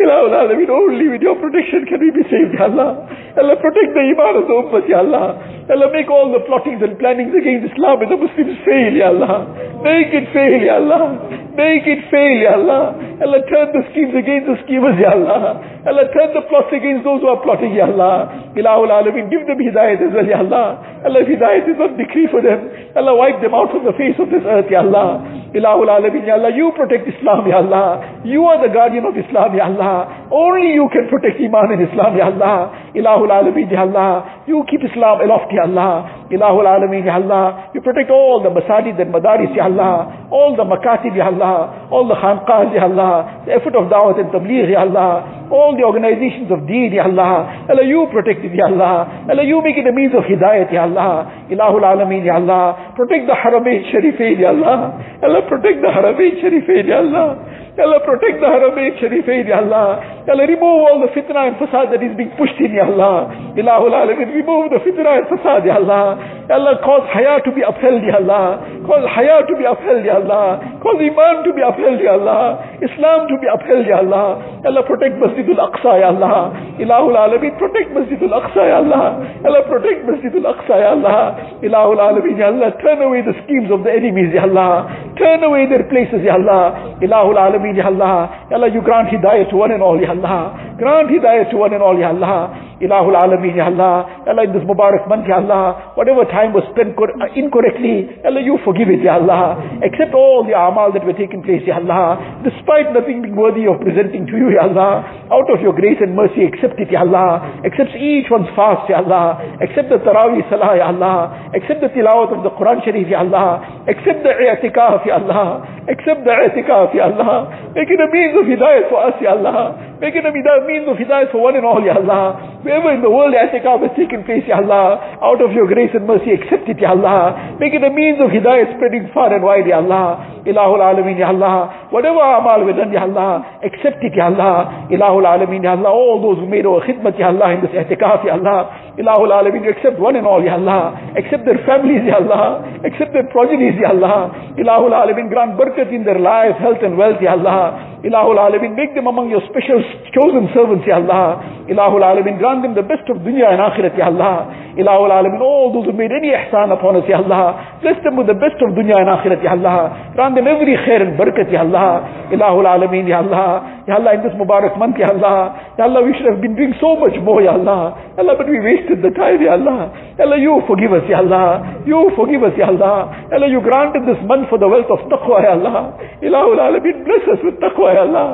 Ilahul 0.00 0.32
Alameen, 0.32 0.70
only 0.70 1.08
with 1.08 1.22
your 1.22 1.36
protection 1.36 1.84
can 1.86 2.00
we 2.00 2.10
be 2.10 2.24
saved, 2.28 2.56
Ya 2.58 2.66
Allah. 2.66 3.04
Allah, 3.36 3.56
protect 3.60 3.92
the 3.94 4.02
Iman 4.02 4.42
of 4.42 4.44
the 4.48 4.54
Ummah, 4.56 4.82
Ya 4.88 4.98
Allah. 5.04 5.38
Allah, 5.70 5.88
make 5.92 6.10
all 6.10 6.32
the 6.32 6.42
plottings 6.48 6.82
and 6.82 6.98
plannings 6.98 7.30
against 7.36 7.70
Islam 7.72 8.02
and 8.02 8.10
the 8.10 8.18
Muslims 8.18 8.56
fail, 8.66 8.92
Ya 8.92 9.08
Allah. 9.14 9.46
Make 9.86 10.10
it 10.10 10.26
fail, 10.34 10.58
Ya 10.60 10.82
Allah. 10.82 11.20
Make 11.54 11.86
it 11.86 12.02
fail, 12.10 12.36
Ya 12.42 12.58
Allah. 12.58 12.96
Allah, 13.22 13.40
turn 13.46 13.70
the 13.76 13.82
schemes 13.92 14.14
against 14.16 14.50
the 14.50 14.56
schemers, 14.66 14.96
Ya 14.98 15.14
Allah. 15.14 15.62
Allah, 15.86 16.04
turn 16.10 16.34
the 16.34 16.42
plots 16.50 16.72
against 16.74 17.04
those 17.06 17.20
who 17.22 17.28
are 17.30 17.38
plotting, 17.44 17.76
Ya 17.76 17.86
Allah. 17.86 18.50
Ilahul 18.58 18.90
Alameen, 18.90 19.30
give 19.30 19.46
them 19.46 19.60
hidayat 19.62 20.02
as 20.02 20.10
well, 20.10 20.26
Ya 20.26 20.42
Allah. 20.42 20.80
Allah, 21.06 21.22
hidayat 21.22 21.70
is 21.70 21.78
not 21.78 21.94
decree 21.94 22.26
for 22.32 22.42
them, 22.42 22.66
Allah, 22.98 23.14
wipe 23.14 23.38
them 23.40 23.54
out 23.54 23.70
from 23.70 23.86
the 23.86 23.94
face 23.94 24.18
of 24.18 24.26
this 24.32 24.42
earth, 24.42 24.66
Ya 24.72 24.82
Allah. 24.82 25.22
Ilahul 25.54 25.88
Alameen, 25.90 26.26
Ya 26.26 26.34
Allah, 26.34 26.50
you 26.54 26.70
protect 26.76 27.08
Islam, 27.08 27.46
Ya 27.48 27.56
Allah. 27.58 28.22
You 28.24 28.44
are 28.46 28.62
the 28.62 28.72
guardian 28.72 29.04
of 29.04 29.16
Islam, 29.16 29.54
Ya 29.56 29.66
Allah. 29.66 30.28
Only 30.30 30.74
you 30.74 30.88
can 30.92 31.08
protect 31.10 31.40
Iman 31.40 31.72
and 31.74 31.82
Islam, 31.90 32.16
Ya 32.16 32.26
Allah. 32.30 32.70
Ilahul 32.94 33.30
Alameen, 33.34 33.70
Ya 33.70 33.82
Allah. 33.82 34.44
You 34.46 34.62
keep 34.70 34.84
Islam 34.84 35.20
aloft, 35.20 35.50
Ya 35.50 35.62
Allah. 35.66 36.19
Ilahul 36.30 36.66
Alameen, 36.66 37.04
Ya 37.04 37.14
Allah. 37.16 37.70
You 37.74 37.80
protect 37.80 38.10
all 38.10 38.40
the 38.42 38.50
masajid 38.50 39.00
and 39.00 39.12
madaris, 39.12 39.50
Ya 39.54 39.64
Allah. 39.64 40.28
All 40.30 40.54
the 40.56 40.62
makatib, 40.62 41.16
Ya 41.16 41.26
Allah. 41.26 41.88
All 41.90 42.06
the 42.06 42.14
khanqahs, 42.14 42.72
Ya 42.74 42.84
Allah. 42.84 43.42
The 43.46 43.52
effort 43.58 43.74
of 43.74 43.90
da'wat 43.90 44.20
and 44.20 44.30
tabligh, 44.30 44.70
Ya 44.70 44.80
Allah. 44.86 45.48
All 45.50 45.74
the 45.76 45.82
organizations 45.82 46.50
of 46.50 46.66
deen, 46.66 46.92
Ya 46.92 47.04
Allah. 47.04 47.66
Allah, 47.68 47.82
you 47.82 48.06
protect 48.12 48.44
it, 48.44 48.54
Ya 48.54 48.66
Allah. 48.70 49.26
Allah, 49.28 49.42
you 49.42 49.60
make 49.62 49.76
it 49.76 49.86
a 49.86 49.92
means 49.92 50.14
of 50.14 50.22
hidayat, 50.22 50.70
Ya 50.72 50.86
Allah. 50.86 51.46
Ilahul 51.50 51.82
Alameen, 51.82 52.24
Ya 52.24 52.36
Allah. 52.38 52.94
Protect 52.94 53.26
the 53.26 53.34
Haramain 53.34 53.82
Sharifain, 53.90 54.38
Ya 54.38 54.54
Allah. 54.54 54.94
Allah, 55.22 55.42
protect 55.50 55.82
the 55.82 55.90
Haramain 55.90 56.38
Sharifain, 56.38 56.86
Ya 56.86 57.02
Allah. 57.02 57.38
Allah 57.82 58.00
protect 58.04 58.40
the 58.40 58.46
Haramain 58.46 58.96
Sharifain, 59.00 59.48
Ya 59.48 59.58
Allah. 59.64 60.00
Allah 60.30 60.46
remove 60.46 60.78
all 60.86 60.98
the 61.02 61.10
fitna 61.16 61.48
and 61.50 61.56
fasad 61.58 61.90
that 61.90 62.02
is 62.02 62.14
being 62.16 62.30
pushed 62.38 62.58
in, 62.60 62.72
Ya 62.76 62.86
Allah. 62.86 63.32
Ilahul 63.56 63.90
Alameen, 63.96 64.30
remove 64.30 64.70
the 64.70 64.78
fitna 64.84 65.18
and 65.18 65.26
fasad, 65.26 65.66
Ya 65.66 65.76
Allah. 65.80 66.18
Allah, 66.50 66.74
cause 66.82 67.06
haya 67.14 67.38
to 67.46 67.50
be 67.54 67.62
upheld, 67.62 68.02
Ya 68.02 68.18
Allah. 68.22 68.62
Cause 68.86 69.06
haya 69.10 69.42
to 69.46 69.54
be 69.58 69.64
upheld, 69.66 70.04
Ya 70.04 70.18
Allah. 70.22 70.58
Cause 70.82 70.98
iman 70.98 71.42
to 71.46 71.50
be 71.54 71.62
upheld, 71.62 71.98
Ya 72.02 72.14
Allah. 72.18 72.62
Islam 72.82 73.26
to 73.30 73.34
be 73.38 73.46
upheld, 73.50 73.86
Ya 73.86 73.98
Allah. 74.02 74.38
Allah, 74.66 74.82
protect 74.86 75.18
Masjidul 75.18 75.58
Aqsa, 75.58 75.98
Ya 75.98 76.10
Allah. 76.14 76.52
Ilahul 76.78 77.16
Alameen, 77.16 77.54
protect 77.58 77.90
Masjidul 77.94 78.34
Aqsa, 78.34 78.62
Ya 78.66 78.78
Allah. 78.82 79.18
Allah, 79.46 79.62
protect 79.66 80.06
Masjidul 80.06 80.46
Aqsa, 80.46 80.74
Ya 80.78 80.90
Allah. 80.94 81.18
Ilahul 81.62 81.98
Alameen, 82.02 82.38
Ya 82.38 82.50
Allah, 82.54 82.70
turn 82.82 83.02
away 83.02 83.22
the 83.22 83.34
schemes 83.46 83.70
of 83.70 83.82
the 83.82 83.90
enemies, 83.90 84.30
Ya 84.34 84.46
Allah. 84.46 84.86
Turn 85.20 85.44
away 85.44 85.68
their 85.68 85.84
places, 85.84 86.24
Ya 86.24 86.32
Allah. 86.40 86.96
Ilahul 87.04 87.36
Alameen, 87.36 87.76
Ya 87.76 87.86
Allah. 87.92 88.48
Ya 88.48 88.56
Allah, 88.56 88.72
you 88.72 88.80
grant 88.80 89.08
hidayah 89.12 89.44
to 89.50 89.56
one 89.56 89.70
and 89.70 89.82
all, 89.82 90.00
Ya 90.00 90.16
Allah. 90.16 90.56
Grant 90.80 91.10
hidayah 91.12 91.50
to 91.52 91.56
one 91.60 91.74
and 91.76 91.82
all, 91.82 91.92
Ya 91.98 92.08
Allah. 92.08 92.56
Ilahul 92.80 93.12
Alameen, 93.16 93.56
Ya 93.56 93.66
Allah. 93.68 94.24
Ya 94.26 94.32
Allah, 94.32 94.44
in 94.44 94.52
this 94.52 94.64
Mubarak 94.64 95.04
month, 95.08 95.28
Ya 95.28 95.36
Allah, 95.36 95.92
whatever 95.94 96.24
time 96.24 96.52
was 96.52 96.64
spent 96.72 96.96
cor- 96.96 97.12
uh, 97.12 97.28
incorrectly, 97.36 98.08
Ya 98.24 98.32
Allah, 98.32 98.40
you 98.40 98.56
forgive 98.64 98.88
it, 98.88 99.04
Ya 99.04 99.20
Allah. 99.20 99.60
Accept 99.84 100.14
all 100.14 100.44
the 100.48 100.56
amal 100.56 100.92
that 100.92 101.04
were 101.04 101.12
taking 101.12 101.42
place, 101.44 101.60
Ya 101.66 101.76
Allah. 101.76 102.40
Despite 102.42 102.92
nothing 102.96 103.20
being 103.22 103.36
worthy 103.36 103.68
of 103.68 103.80
presenting 103.84 104.24
to 104.26 104.34
you, 104.36 104.48
Ya 104.56 104.64
Allah, 104.64 105.04
out 105.28 105.48
of 105.52 105.60
your 105.60 105.76
grace 105.76 106.00
and 106.00 106.16
mercy, 106.16 106.44
accept 106.48 106.80
it, 106.80 106.88
Ya 106.90 107.04
Allah. 107.04 107.60
Accept 107.68 107.92
each 108.00 108.32
one's 108.32 108.48
fast, 108.56 108.88
Ya 108.88 109.04
Allah. 109.04 109.38
Accept 109.60 109.92
the 109.92 110.00
Taraweeh 110.00 110.48
Salah, 110.48 110.72
Ya 110.80 110.88
Allah. 110.88 111.52
Accept 111.52 111.84
the 111.84 111.92
tilawat 111.92 112.32
of 112.32 112.40
the 112.42 112.52
Quran 112.56 112.80
Sharif, 112.84 113.08
Ya 113.12 113.20
Allah. 113.20 113.60
Accept 113.86 114.24
the 114.24 114.32
i'tikaf, 114.32 115.04
Ya 115.04 115.20
Allah. 115.20 115.68
Accept 115.84 116.24
the 116.24 116.32
i'tikaf, 116.32 116.94
Ya 116.96 117.12
Allah. 117.12 117.52
Make 117.76 117.90
it 117.92 118.00
a 118.00 118.08
means 118.08 118.34
of 118.40 118.48
hidayah 118.48 118.88
for 118.88 119.04
us, 119.04 119.14
Ya 119.20 119.36
Allah. 119.36 119.76
Make 120.00 120.16
it 120.16 120.24
a 120.24 120.32
means 120.32 120.88
of 120.88 120.96
hidayah 120.96 121.30
for 121.30 121.42
one 121.44 121.56
and 121.56 121.66
all, 121.66 121.84
Ya 121.84 122.00
Allah. 122.00 122.56
Wherever 122.70 122.94
in 122.94 123.02
the 123.02 123.10
world 123.10 123.34
i'tikaf 123.34 123.82
has 123.82 123.90
taken 123.98 124.22
place, 124.22 124.46
Ya 124.46 124.62
Allah, 124.62 125.18
out 125.18 125.42
of 125.42 125.50
your 125.50 125.66
grace 125.66 125.90
and 125.90 126.06
mercy, 126.06 126.30
accept 126.38 126.70
it, 126.70 126.78
Ya 126.78 126.94
Allah. 126.94 127.58
Make 127.58 127.74
it 127.74 127.82
a 127.82 127.90
means 127.90 128.22
of 128.22 128.30
hidayah 128.30 128.70
spreading 128.78 129.10
far 129.10 129.34
and 129.34 129.42
wide, 129.42 129.66
Ya 129.66 129.82
Allah. 129.82 130.38
Ilahul 130.46 130.78
Alameen, 130.78 131.18
Ya 131.18 131.34
Allah. 131.34 131.90
Whatever 131.90 132.22
amal 132.22 132.62
we 132.62 132.70
done, 132.72 132.94
Ya 132.94 133.02
Allah, 133.10 133.58
accept 133.66 133.98
it, 134.06 134.14
Ya 134.14 134.30
Allah. 134.30 134.86
Ilahul 134.86 135.26
Alameen, 135.26 135.66
Ya 135.66 135.74
Allah. 135.74 135.90
All 135.90 136.22
those 136.22 136.38
who 136.38 136.46
made 136.46 136.62
our 136.62 136.78
khidmat, 136.86 137.18
Ya 137.18 137.34
Allah, 137.34 137.58
in 137.58 137.66
this 137.66 137.74
i'tikaf, 137.74 138.22
Ya 138.22 138.38
Allah. 138.38 138.89
Ilahul 138.98 139.30
Alameen, 139.30 139.64
you 139.64 139.70
accept 139.70 139.98
one 139.98 140.16
and 140.16 140.26
all, 140.26 140.42
Ya 140.42 140.54
Allah. 140.54 140.98
Accept 141.16 141.44
their 141.44 141.58
families, 141.66 142.02
Ya 142.06 142.18
Allah. 142.18 142.64
Accept 142.84 143.12
their 143.12 143.28
progenies, 143.30 143.78
Ya 143.78 143.90
Allah. 143.94 144.32
Ilahul 144.58 144.90
Alameen, 144.92 145.30
grant 145.30 145.54
barakat 145.58 145.92
in 145.94 146.04
their 146.04 146.18
life, 146.18 146.56
health 146.58 146.82
and 146.82 146.98
wealth, 146.98 147.20
Ya 147.22 147.32
Allah. 147.38 148.00
Ilahul 148.02 148.38
Alameen, 148.38 148.74
make 148.74 148.94
them 148.94 149.06
among 149.06 149.30
your 149.30 149.40
special 149.48 149.78
chosen 150.10 150.50
servants, 150.52 150.84
Ya 150.86 150.96
Allah. 150.98 151.38
Ilahul 151.70 152.02
Alameen, 152.02 152.38
grant 152.38 152.62
them 152.62 152.74
the 152.74 152.82
best 152.82 153.06
of 153.08 153.18
dunya 153.22 153.46
and 153.52 153.60
akhirat, 153.62 153.96
Ya 153.96 154.10
Allah. 154.10 154.48
Ilahul 154.80 155.12
Alameen, 155.12 155.40
all 155.44 155.68
those 155.76 155.84
who 155.84 155.92
made 155.92 156.08
any 156.10 156.32
ihsan 156.32 156.72
upon 156.72 156.96
us, 156.96 157.04
Ya 157.04 157.20
Allah. 157.20 157.76
Bless 157.84 158.00
them 158.02 158.16
with 158.16 158.26
the 158.26 158.38
best 158.38 158.56
of 158.64 158.72
dunya 158.72 158.96
and 158.96 159.12
akhirat, 159.12 159.44
Ya 159.44 159.52
Allah. 159.52 160.12
Grant 160.16 160.34
them 160.34 160.48
every 160.48 160.72
khair 160.80 161.04
and 161.04 161.20
barakat, 161.20 161.52
Ya 161.52 161.60
Allah. 161.60 162.08
Ilahul 162.32 162.64
Alameen, 162.64 163.04
Ya 163.06 163.20
Allah. 163.20 163.84
Ya 163.86 164.00
Allah, 164.00 164.16
in 164.16 164.22
this 164.24 164.32
Mubarak 164.40 164.78
month, 164.80 164.96
Ya 164.96 165.12
Allah. 165.12 165.52
Ya 165.76 165.84
Allah, 165.84 166.00
we 166.00 166.16
should 166.16 166.24
have 166.32 166.40
been 166.40 166.56
doing 166.56 166.72
so 166.80 166.96
much 166.96 167.12
more, 167.20 167.42
Ya 167.44 167.52
Allah. 167.52 167.92
Ya 168.16 168.24
Allah, 168.24 168.34
but 168.40 168.48
we 168.48 168.56
wasted 168.58 169.04
the 169.04 169.12
time, 169.12 169.42
Ya 169.44 169.60
Allah. 169.60 169.92
Ya 170.16 170.24
Allah, 170.24 170.40
you 170.40 170.56
forgive 170.64 170.96
us, 170.96 171.04
Ya 171.04 171.20
Allah. 171.20 171.84
You 171.84 172.08
forgive 172.16 172.40
us, 172.42 172.56
Ya 172.56 172.72
Allah. 172.72 173.12
Ya 173.28 173.36
Allah, 173.36 173.48
you 173.52 173.60
granted 173.60 174.08
this 174.08 174.20
month 174.24 174.48
for 174.48 174.56
the 174.56 174.68
wealth 174.68 174.88
of 174.88 175.04
taqwa, 175.12 175.44
Ya 175.44 175.60
Allah. 175.60 175.92
Ilahul 176.24 176.56
Alameen, 176.56 177.04
bless 177.04 177.24
us 177.28 177.40
with 177.44 177.60
taqwa, 177.60 177.92
Ya 177.92 178.08
Allah. 178.08 178.28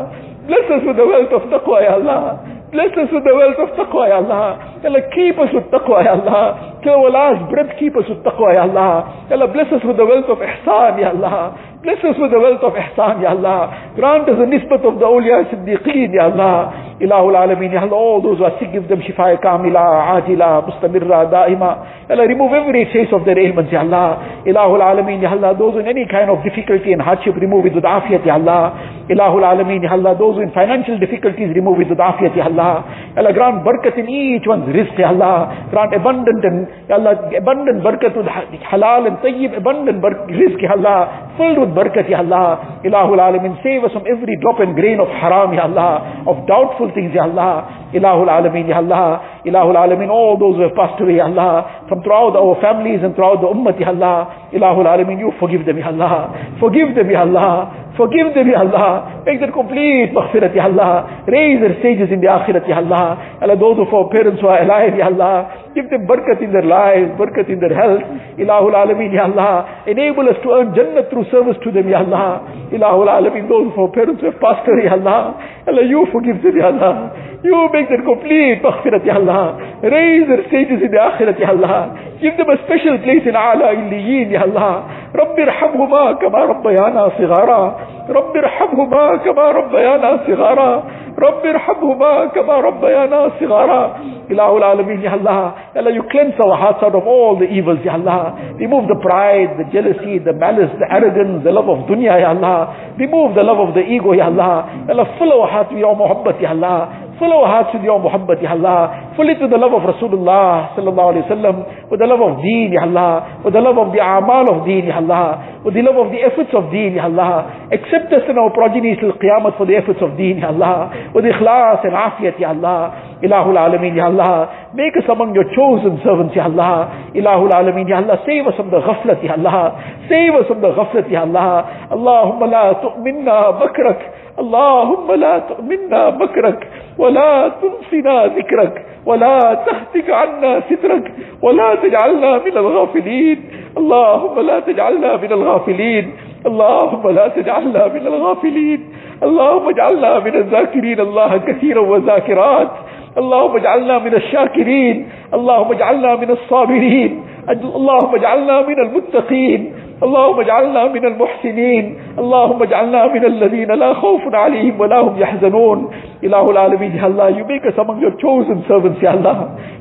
Bless 0.47 0.67
us 0.71 0.83
with 0.87 0.95
the 0.95 1.07
wealth 1.07 1.33
of 1.35 1.43
taqwa, 1.51 1.83
Ya 1.83 1.99
Allah. 1.99 2.39
Bless 2.77 2.93
us 2.93 3.09
with 3.09 3.25
the 3.25 3.33
wealth 3.33 3.57
of 3.57 3.73
taqwa, 3.73 4.05
Ya 4.05 4.21
Allah. 4.21 4.77
Ya 4.85 4.93
Allah, 4.93 5.01
keep 5.17 5.41
us 5.41 5.49
with 5.49 5.65
taqwa, 5.73 6.05
Ya 6.05 6.12
Allah. 6.12 6.77
Till 6.85 6.93
our 6.93 7.09
last 7.09 7.49
breath, 7.49 7.73
keep 7.81 7.97
us 7.97 8.05
with 8.05 8.21
taqwa, 8.21 8.53
Ya 8.53 8.69
Allah. 8.69 9.25
Ya 9.33 9.41
Allah, 9.41 9.49
bless 9.49 9.73
us 9.73 9.81
with 9.81 9.97
the 9.97 10.05
wealth 10.05 10.29
of 10.29 10.37
ihsan, 10.45 11.01
Ya 11.01 11.17
Allah. 11.17 11.57
Bless 11.81 12.05
us 12.05 12.21
with 12.21 12.29
the 12.37 12.37
wealth 12.37 12.61
of 12.61 12.77
ihsan, 12.77 13.25
Ya 13.25 13.33
Allah. 13.33 13.97
Grant 13.97 14.29
us 14.29 14.37
the 14.37 14.45
nisbat 14.45 14.85
of 14.85 15.01
the 15.01 15.09
awliya 15.09 15.49
siddiqeen, 15.49 16.12
Ya 16.12 16.29
Allah. 16.29 16.93
Ilahul 17.01 17.33
Alameen, 17.33 17.73
Ya 17.73 17.81
Allah, 17.81 17.97
all 17.97 18.21
those 18.21 18.37
who 18.37 18.45
are 18.45 18.53
sick, 18.61 18.69
give 18.77 18.85
them 18.93 19.01
shifa 19.01 19.41
kamila, 19.41 20.21
ajila, 20.21 20.61
mustamirra, 20.69 21.33
daima. 21.33 22.05
Ya 22.12 22.12
Allah, 22.12 22.29
remove 22.29 22.53
every 22.53 22.85
trace 22.93 23.09
of 23.09 23.25
their 23.25 23.41
ailments, 23.41 23.73
Ya 23.73 23.81
Allah. 23.89 24.45
Ilahul 24.45 24.85
Alameen, 24.85 25.25
Ya 25.25 25.33
Allah, 25.33 25.57
those 25.57 25.81
in 25.81 25.89
any 25.89 26.05
kind 26.05 26.29
of 26.29 26.45
difficulty 26.45 26.93
and 26.93 27.01
hardship, 27.01 27.41
remove 27.41 27.65
it 27.65 27.73
with 27.73 27.89
afiyat, 27.89 28.21
Ya 28.29 28.37
Allah. 28.37 28.96
Ilahul 29.09 29.47
Alameen, 29.47 29.83
Ya 29.83 29.92
Allah, 29.95 30.19
those 30.19 30.42
in 30.42 30.51
financial 30.51 30.99
difficulties, 30.99 31.55
remove 31.55 31.81
it 31.81 31.88
with 31.88 31.99
afiyat, 31.99 32.35
Ya 32.35 32.51
Allah. 32.51 32.83
Ya 33.14 33.23
Allah, 33.23 33.33
grant 33.33 33.62
barakat 33.62 33.95
in 33.99 34.11
each 34.11 34.47
one's 34.47 34.66
rizq, 34.75 34.99
Ya 34.99 35.14
Allah. 35.14 35.69
Grant 35.71 35.95
abundant 35.95 36.42
and, 36.42 36.66
Ya 36.90 36.99
Allah, 36.99 37.14
abundant 37.31 37.87
barakat 37.87 38.16
with 38.19 38.27
halal 38.66 39.07
and 39.07 39.19
tayyib, 39.23 39.57
abundant 39.57 40.03
rizq, 40.03 40.59
Ya 40.59 40.75
Allah, 40.75 41.31
filled 41.38 41.59
with 41.62 41.71
barakat, 41.71 42.11
Ya 42.11 42.19
Allah. 42.19 42.83
Ilahul 42.83 43.23
Alameen, 43.23 43.55
save 43.62 43.85
us 43.85 43.92
from 43.92 44.03
every 44.11 44.35
drop 44.42 44.59
and 44.59 44.75
grain 44.75 44.99
of 44.99 45.07
haram, 45.09 45.55
Ya 45.55 45.71
Allah, 45.71 46.25
of 46.27 46.42
doubtful 46.51 46.90
things, 46.90 47.14
Ya 47.14 47.31
Allah. 47.31 47.87
Ilahul 47.95 48.27
Alameen, 48.27 48.66
Ya 48.66 48.83
Allah. 48.83 49.36
Ilahul 49.47 49.79
Alameen, 49.79 50.11
all 50.11 50.35
those 50.37 50.57
who 50.59 50.67
have 50.67 50.75
passed 50.75 50.99
away, 51.01 51.21
Allah, 51.23 51.87
from 51.89 52.03
throughout 52.03 52.35
our 52.35 52.59
families 52.59 52.99
and 53.07 53.15
throughout 53.15 53.39
the 53.39 53.47
ummah, 53.47 53.79
Ya 53.79 53.95
Allah. 53.95 54.51
Ilahul 54.51 54.91
Alameen, 54.91 55.23
you 55.23 55.31
forgive 55.39 55.65
them, 55.65 55.79
Ya 55.79 55.87
Allah. 55.95 56.35
Forgive 56.59 56.99
them, 56.99 57.07
Ya 57.09 57.23
Allah. 57.23 57.87
Forgive 57.97 58.35
them, 58.35 58.51
Ya 58.51 58.61
Allah. 58.67 59.23
Make 59.25 59.39
them 59.39 59.55
complete 59.55 60.11
maghfirat, 60.11 60.51
Ya 60.51 60.67
Allah. 60.67 61.23
Raise 61.31 61.63
their 61.63 61.79
stages 61.79 62.11
in 62.11 62.19
the 62.21 62.27
akhirat, 62.27 62.67
Ya 62.67 62.83
Allah. 62.83 63.39
Allah, 63.41 63.55
those 63.55 63.79
of 63.79 63.89
our 63.95 64.11
parents 64.11 64.43
who 64.43 64.51
are 64.51 64.67
alive, 64.67 64.99
Ya 64.99 65.07
Allah. 65.15 65.71
Give 65.79 65.87
them 65.95 66.11
barakat 66.11 66.43
in 66.43 66.51
their 66.51 66.67
lives, 66.67 67.15
barakat 67.15 67.47
in 67.47 67.63
their 67.63 67.71
health. 67.71 68.03
Ilahul 68.43 68.75
Alameen, 68.75 69.15
Ya 69.15 69.31
Allah. 69.31 69.87
Enable 69.87 70.27
us 70.27 70.43
to 70.43 70.59
earn 70.59 70.75
Jannah 70.75 71.07
through 71.07 71.31
service 71.31 71.57
to 71.63 71.71
them, 71.71 71.87
Ya 71.87 72.03
Allah. 72.03 72.67
Ilahul 72.75 73.07
Alameen, 73.07 73.47
those 73.47 73.71
of 73.71 73.79
our 73.79 73.95
parents 73.95 74.19
who 74.21 74.29
have 74.35 74.43
passed 74.43 74.67
away, 74.67 74.91
Ya 74.91 74.99
Allah. 74.99 75.39
Allah, 75.71 75.87
you 75.87 76.03
forgive 76.11 76.43
them, 76.43 76.59
Ya 76.59 76.75
Allah. 76.75 77.15
You 77.47 77.71
make 77.71 77.87
them 77.89 78.03
complete 78.03 78.59
maghfirat, 78.61 79.07
Ya 79.07 79.23
Allah. 79.23 79.36
Raise 79.83 80.27
their 80.29 80.42
stages 80.49 80.81
in 80.83 80.90
the 80.90 81.01
akhirat, 81.01 81.38
Ya 81.40 81.51
Allah. 81.55 81.81
Give 82.20 82.37
them 82.37 82.49
a 82.49 82.57
special 82.64 82.96
place 83.05 83.25
in 83.29 83.37
Ala 83.37 83.72
Illiyin, 83.77 84.31
Ya 84.33 84.42
Allah. 84.49 84.75
رب 85.16 85.38
ارحمهما 85.40 86.12
كما 86.12 86.38
ربيانا 86.44 87.09
صغارا 87.18 87.62
رب 88.09 88.37
ارحمهما 88.37 89.16
كما 89.16 89.44
ربيانا 89.51 90.11
صغارا 90.27 90.70
رب 91.18 91.46
ارحمهما 91.46 92.26
كما 92.26 92.55
ربيانا 92.61 93.31
صغارا 93.40 93.96
إله 94.31 94.57
العالمين 94.57 95.02
يا 95.02 95.14
الله 95.14 95.52
Allah 95.76 95.90
you 95.92 96.02
cleanse 96.12 96.37
our 96.44 96.57
hearts 96.57 96.83
out 96.83 96.94
of 96.94 97.07
all 97.07 97.37
the 97.38 97.48
evils 97.48 97.81
Ya 97.85 97.94
Allah 97.94 98.37
remove 98.61 98.85
the 98.88 99.00
pride 99.00 99.57
the 99.57 99.64
jealousy 99.72 100.18
the 100.20 100.33
malice 100.33 100.72
the 100.79 100.88
arrogance 100.92 101.40
the 101.44 101.52
love 101.52 101.68
of 101.68 101.88
dunya 101.88 102.20
Ya 102.20 102.37
Allah 102.37 102.92
remove 102.98 103.35
the 103.35 103.42
love 103.42 103.61
of 103.68 103.74
the 103.74 103.81
ego 103.81 104.12
Ya 104.12 104.26
Allah 104.29 104.85
Allah 104.92 105.07
fill 105.18 105.33
our 105.33 105.48
hearts 105.48 105.70
with 105.72 105.81
your 105.81 105.96
muhabbat 105.96 106.37
Ya 106.40 106.50
Allah 106.52 107.07
Fill 107.16 107.33
our 107.33 107.48
hearts 107.48 107.72
with 107.72 107.81
your 107.81 107.96
muhabbat, 107.96 108.44
Ya 108.44 108.52
Allah. 108.52 109.09
Fill 109.16 109.33
it 109.33 109.40
with 109.40 109.48
the 109.48 109.57
love 109.57 109.72
of 109.72 109.81
Rasulullah 109.88 110.76
sallallahu 110.76 111.16
alayhi 111.16 111.24
wa 111.24 111.33
sallam, 111.33 111.57
with 111.88 111.96
the 111.96 112.05
love 112.05 112.20
of 112.20 112.44
deen, 112.44 112.76
Ya 112.76 112.85
Allah, 112.85 113.40
with 113.40 113.57
the 113.57 113.62
love 113.64 113.81
of 113.81 113.88
the 113.96 114.05
amal 114.05 114.44
of 114.52 114.68
deen, 114.68 114.85
Ya 114.85 115.00
Allah, 115.00 115.64
with 115.64 115.72
the 115.72 115.81
love 115.81 115.96
of 115.96 116.12
the 116.12 116.20
efforts 116.20 116.52
of 116.52 116.68
deen, 116.68 117.00
Ya 117.00 117.09
Allah. 117.09 117.48
Accept 117.72 118.12
us 118.12 118.20
and 118.29 118.37
our 118.37 118.52
progeny 118.52 119.00
till 119.00 119.16
qiyamah 119.16 119.57
for 119.57 119.64
the 119.64 119.81
efforts 119.81 120.05
of 120.05 120.12
deen, 120.20 120.44
Ya 120.44 120.52
Allah, 120.52 120.92
and 121.14 121.95
afiyat, 121.95 122.38
Ya 122.40 122.51
Allah. 122.51 123.19
Ilahul 123.23 123.57
Alameen, 123.57 123.97
Ya 123.97 124.07
Allah. 124.07 124.71
Make 124.75 124.97
us 124.97 125.05
among 125.11 125.35
your 125.35 125.45
chosen 125.55 126.01
servants, 126.05 126.35
Ya 126.35 126.45
Allah. 126.45 127.11
Ilahul 127.14 127.51
Alameen, 127.53 127.88
Ya 127.88 127.99
Allah. 127.99 128.19
Save 128.27 128.47
us 128.47 128.55
from 128.57 128.71
the 128.71 128.81
ghaflat, 128.81 129.23
Ya 129.23 129.35
Allah. 129.35 129.77
Save 130.09 130.35
us 130.35 130.47
from 130.49 130.61
the 130.61 130.73
ghaflat, 130.73 131.11
Ya 131.11 131.23
Allah. 131.23 131.88
Allahumma 131.90 132.47
la 132.51 132.75
tu'minna 132.81 133.59
bakrak. 133.61 134.25
اللهم 134.37 135.12
لا 135.12 135.38
تؤمنا 135.38 136.11
مكرك 136.11 136.69
ولا 136.99 137.49
تنسنا 137.49 138.27
ذكرك 138.27 138.87
ولا 139.07 139.55
تهتك 139.66 140.11
عنا 140.11 140.61
سترك 140.61 141.12
ولا 141.42 141.75
تجعلنا 141.75 142.38
من 142.45 142.57
الغافلين 142.57 143.38
اللهم 143.77 144.40
لا 144.40 144.61
تجعلنا 144.61 145.16
من 145.16 145.33
الغافلين 145.33 146.12
اللهم 146.47 147.11
لا 147.11 147.29
تجعلنا 147.29 147.87
من 147.88 148.07
الغافلين 148.07 148.81
اللهم 149.22 149.68
اجعلنا 149.68 150.18
من 150.18 150.35
الذاكرين 150.35 151.00
الله 151.00 151.37
كثيرا 151.37 151.81
وذاكرات. 151.81 152.70
اللهم 153.18 153.57
اجعلنا 153.57 153.98
من 153.98 154.14
الشاكرين. 154.14 155.09
اللهم 155.35 155.72
اجعلنا 155.72 156.16
من 156.16 156.31
الصابرين. 156.31 157.26
اللهم 157.51 158.15
اجعلنا 158.15 158.61
من 158.67 158.79
المتقين 158.81 159.73
اللهم 160.03 160.41
اجعلنا 160.41 160.89
من 160.89 161.05
المحسنين 161.05 161.85
اللهم 162.19 162.63
اجعلنا 162.63 163.07
من 163.07 163.25
الذين 163.25 163.71
لا 163.71 163.95
خوف 163.95 164.35
عليهم 164.35 164.81
ولا 164.81 164.99
هم 165.01 165.19
يحزنون 165.19 165.91
إله 166.25 166.51
العالمين 166.51 166.93
يا 166.97 167.05
Allah 167.07 167.31
you 167.39 167.45
make 167.47 167.65
us 167.71 167.79
among 167.79 168.01
your 168.03 168.15
chosen 168.25 168.65
servants 168.69 168.99
يا 169.03 169.11
Allah 169.15 169.37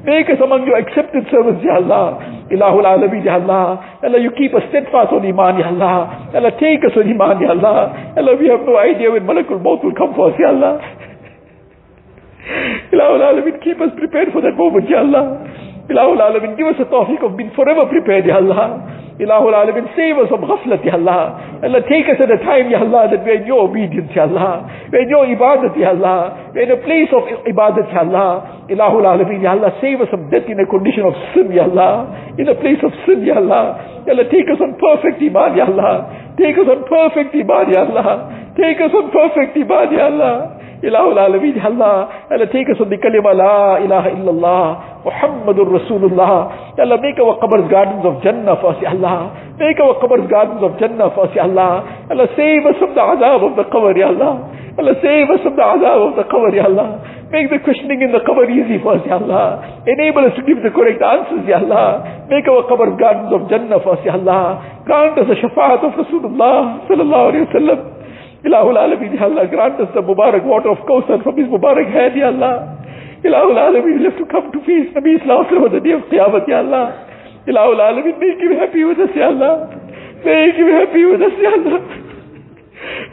make 0.05 0.29
us 0.29 0.39
among 0.45 0.61
your 0.67 0.77
accepted 0.77 1.25
servants 1.33 1.65
يا 1.65 1.73
Allah 1.81 2.05
إله 2.51 2.73
العالمين 2.79 3.25
يا 3.25 3.33
Allah 3.41 3.65
Allah 4.05 4.19
you 4.25 4.31
keep 4.39 4.53
us 4.53 4.63
steadfast 4.69 5.11
on 5.17 5.25
iman 5.25 5.53
يا 5.59 5.67
Allah 5.73 5.97
Allah 6.37 6.53
take 6.61 6.85
us 6.85 6.93
on 7.01 7.05
iman 7.15 7.41
يا 7.41 7.49
Allah 7.57 7.77
Allah 8.17 8.33
we 8.41 8.45
have 8.53 8.61
no 8.61 8.77
idea 8.77 9.09
when 9.11 9.25
Malakul 9.25 9.57
Maut 9.65 9.81
will 9.83 9.97
come 10.01 10.13
for 10.13 10.29
us 10.31 10.37
يا 10.39 10.49
Allah 10.53 10.73
Ilahul 12.93 13.21
Alamin, 13.25 13.57
keep 13.63 13.81
us 13.81 13.89
prepared 13.97 14.29
for 14.31 14.41
that 14.45 14.53
moment, 14.55 14.85
Ya 14.87 14.99
Allah. 15.01 15.23
Ilahul 15.89 16.17
Alamin, 16.17 16.57
give 16.57 16.65
us 16.67 16.79
a 16.81 16.85
tawfiq 16.89 17.21
of 17.21 17.37
being 17.37 17.51
forever 17.55 17.85
prepared, 17.85 18.25
Ya 18.25 18.37
Allah. 18.41 18.81
Ilahul 19.21 19.53
Alamin, 19.53 19.85
save 19.95 20.17
us 20.17 20.27
from 20.33 20.41
ghaflat, 20.41 20.81
Ya 20.83 20.97
Allah. 20.97 21.37
Allah, 21.61 21.81
take 21.87 22.09
us 22.09 22.17
at 22.19 22.27
a 22.33 22.41
time, 22.41 22.73
Ya 22.73 22.81
Allah, 22.81 23.05
that 23.13 23.21
we're 23.23 23.37
in 23.39 23.45
your 23.45 23.69
obedience, 23.69 24.09
Ya 24.17 24.25
Allah. 24.25 24.65
We're 24.91 25.05
in 25.05 25.09
your 25.13 25.29
ibadat, 25.29 25.77
Ya 25.77 25.93
Allah. 25.93 26.51
We're 26.57 26.65
in 26.65 26.73
a 26.73 26.81
place 26.81 27.13
of 27.13 27.21
ibadat, 27.45 27.85
Ya 27.93 28.01
Allah. 28.01 28.65
Ilahul 28.65 29.05
Alamin, 29.05 29.45
Ya 29.45 29.53
Allah, 29.53 29.77
save 29.79 30.01
us 30.01 30.09
from 30.09 30.25
death 30.33 30.49
in 30.49 30.57
a 30.59 30.65
condition 30.65 31.05
of 31.05 31.13
sin, 31.37 31.53
Ya 31.53 31.69
Allah. 31.69 32.33
In 32.41 32.49
a 32.49 32.55
place 32.57 32.81
of 32.81 32.91
sin, 33.05 33.21
Ya 33.21 33.37
Allah. 33.37 34.01
Ya 34.09 34.17
Allah, 34.17 34.25
take 34.33 34.49
us 34.49 34.57
on 34.57 34.73
perfect 34.81 35.21
iman, 35.21 35.53
Ya 35.53 35.69
Allah. 35.69 36.33
Take 36.35 36.57
us 36.57 36.65
on 36.65 36.81
perfect 36.89 37.29
iman, 37.37 37.65
Ya 37.69 37.85
Allah. 37.85 38.09
Take 38.57 38.81
us 38.81 38.89
on 38.89 39.13
perfect 39.13 39.53
iman, 39.53 39.87
Ya 39.93 40.09
Allah. 40.09 40.35
Ilahul 40.83 41.17
Alameen, 41.17 41.55
Allah, 41.63 42.27
Allah 42.29 42.45
take 42.51 42.67
us 42.69 42.77
on 42.81 42.89
the 42.91 42.97
kalima 42.97 43.31
La 43.33 43.79
ilaha 43.79 44.11
illallah, 44.11 44.94
Muhammadur 45.05 45.69
Rasulullah. 45.69 46.73
Allah 46.81 46.97
make 46.97 47.21
our 47.21 47.37
qabrs 47.37 47.69
gardens 47.69 48.01
of 48.01 48.25
Jannah 48.25 48.57
for 48.57 48.73
us, 48.73 48.81
Ya. 48.81 48.89
Make 49.61 49.77
our 49.77 50.01
qabrs 50.01 50.25
gardens 50.25 50.65
of 50.65 50.73
Jannah 50.81 51.13
for 51.13 51.29
us, 51.29 51.33
Ya 51.37 51.45
Allah. 51.45 51.85
Allah 52.09 52.27
save 52.33 52.65
us 52.65 52.73
from 52.81 52.97
the 52.97 53.03
azab 53.05 53.45
of 53.45 53.53
the 53.53 53.69
qabr, 53.69 53.93
Ya 53.93 54.09
Allah. 54.09 54.49
Allah 54.81 54.95
save 55.05 55.29
us 55.29 55.39
from 55.45 55.55
the 55.55 55.61
azab 55.61 56.09
of 56.09 56.13
the 56.17 56.25
qabr, 56.25 56.49
Ya 56.57 56.65
Allah. 56.65 57.05
Make 57.29 57.53
the 57.53 57.61
questioning 57.61 58.01
in 58.01 58.11
the 58.17 58.25
qabr 58.25 58.49
easy 58.49 58.81
for 58.81 58.97
us, 58.97 59.05
Ya 59.05 59.21
Allah. 59.21 59.61
Enable 59.85 60.25
us 60.25 60.33
to 60.35 60.41
give 60.41 60.65
the 60.65 60.73
correct 60.73 60.97
answers, 60.97 61.45
Ya 61.45 61.61
Allah. 61.61 62.25
Make 62.25 62.49
our 62.49 62.65
qabr 62.65 62.97
gardens 62.97 63.29
of 63.29 63.45
Jannah 63.45 63.77
for 63.85 64.01
us, 64.01 64.01
Ya 64.01 64.17
Allah. 64.17 64.81
Grant 64.89 65.21
us 65.21 65.29
the 65.29 65.37
shafaat 65.37 65.85
of 65.85 65.93
Rasulullah 66.01 66.81
sallallahu 66.89 67.25
alayhi 67.29 67.45
wa 67.45 67.53
sallam. 67.53 67.79
Ilahul 68.41 68.77
Alameen, 68.77 69.13
Ya 69.13 69.29
Allah, 69.29 69.45
grant 69.45 69.77
us 69.77 69.89
the 69.93 70.01
Mubarak 70.01 70.41
water 70.49 70.73
of 70.73 70.81
Kawthar 70.89 71.21
from 71.21 71.37
his 71.37 71.45
Mubarak 71.45 71.85
hand, 71.93 72.17
Ya 72.17 72.33
Allah. 72.33 72.81
Ilahul 73.25 73.57
Alameen, 73.57 73.97
we 73.99 74.05
have 74.05 74.17
to 74.21 74.25
come 74.29 74.51
to 74.53 74.59
face 74.69 74.93
Nabi 74.93 75.17
Islam 75.17 75.49
on 75.49 75.71
the 75.73 75.81
day 75.81 75.97
of 75.97 76.05
Qiyamah, 76.13 76.45
Ya 76.45 76.61
Allah. 76.61 76.85
Ilahul 77.49 77.81
Alameen, 77.81 78.15
make 78.21 78.37
him 78.37 78.53
happy 78.53 78.83
with 78.85 79.01
us, 79.01 79.09
Ya 79.17 79.33
Allah. 79.33 79.73
Make 80.21 80.55
him 80.55 80.69
happy 80.69 81.03
with 81.09 81.21
us, 81.25 81.35
Ya 81.41 81.51
Allah. 81.57 81.81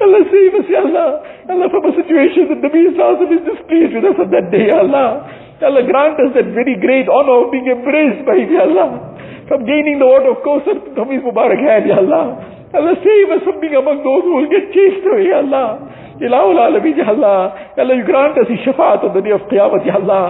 Allah 0.05 0.20
save 0.29 0.53
us, 0.61 0.66
Ya 0.68 0.85
Allah. 0.85 1.09
Allah, 1.48 1.66
from 1.72 1.85
a 1.88 1.92
situation 1.96 2.53
that 2.53 2.61
Nabi 2.61 2.92
Islam 2.92 3.25
is 3.33 3.40
displeased 3.40 3.92
with 3.96 4.05
us 4.12 4.16
on 4.20 4.29
that 4.37 4.53
day, 4.53 4.68
Ya 4.68 4.85
Allah. 4.85 5.25
Allah, 5.62 5.83
grant 5.87 6.18
us 6.18 6.35
that 6.35 6.48
very 6.53 6.77
great 6.77 7.07
honor 7.09 7.46
of 7.46 7.55
being 7.55 7.70
embraced 7.70 8.27
by 8.29 8.37
Ya 8.37 8.68
Allah. 8.68 9.16
From 9.48 9.64
gaining 9.64 9.98
the 9.98 10.07
water 10.09 10.33
of 10.37 10.40
Kawthar 10.44 10.77
from 10.96 11.09
his 11.12 11.22
Mubarak 11.25 11.61
hand, 11.61 11.88
Ya 11.88 11.96
Allah. 12.03 12.37
Allah 12.72 12.94
save 13.05 13.29
us 13.37 13.42
from 13.44 13.61
being 13.61 13.77
among 13.77 14.01
those 14.01 14.25
who 14.25 14.33
will 14.40 14.48
get 14.53 14.72
chased 14.72 15.05
away, 15.09 15.29
Ya 15.29 15.40
Allah. 15.44 15.91
الہ 16.26 16.46
العالمین 16.48 16.98
یا 16.98 17.08
اللہ 17.08 17.37
جی 17.76 17.80
اللہ 17.82 17.92
یو 17.92 18.00
جی 18.00 18.08
گرانٹ 18.08 18.38
اسی 18.38 18.56
شفاعت 18.64 19.04
ان 19.04 19.24
دی 19.24 19.32
اف 19.32 19.48
قیامت 19.50 19.87
یا 19.87 19.94
اللہ 19.94 20.26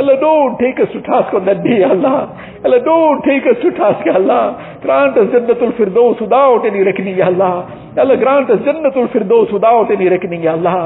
اللہ 0.00 0.14
ڈونٹ 0.20 0.58
ٹیک 0.58 0.80
اس 0.80 0.92
ٹو 0.92 0.98
ٹاسک 1.06 1.34
ان 1.34 1.62
دی 1.64 1.78
یا 1.78 1.88
اللہ 1.90 2.16
اللہ 2.64 2.84
ڈونٹ 2.84 3.24
ٹیک 3.24 3.46
اس 3.48 3.62
ٹو 3.62 3.70
ٹاسک 3.76 4.06
یا 4.06 4.12
اللہ 4.14 4.42
گرانٹ 4.84 5.18
اس 5.18 5.32
جنت 5.32 5.62
الفردوس 5.62 6.22
ودا 6.22 6.42
اوت 6.50 6.66
ان 6.66 6.76
رکھنی 6.88 7.12
جی 7.12 7.18
یا 7.18 7.26
اللہ 7.26 8.00
اللہ 8.00 8.20
گرانٹ 8.20 8.50
اس 8.50 8.64
جنت 8.64 8.96
الفردوس 8.96 9.52
ودا 9.54 9.68
اوت 9.78 9.90
ان 9.90 10.06
رکھنی 10.12 10.42
یا 10.42 10.52
اللہ 10.52 10.76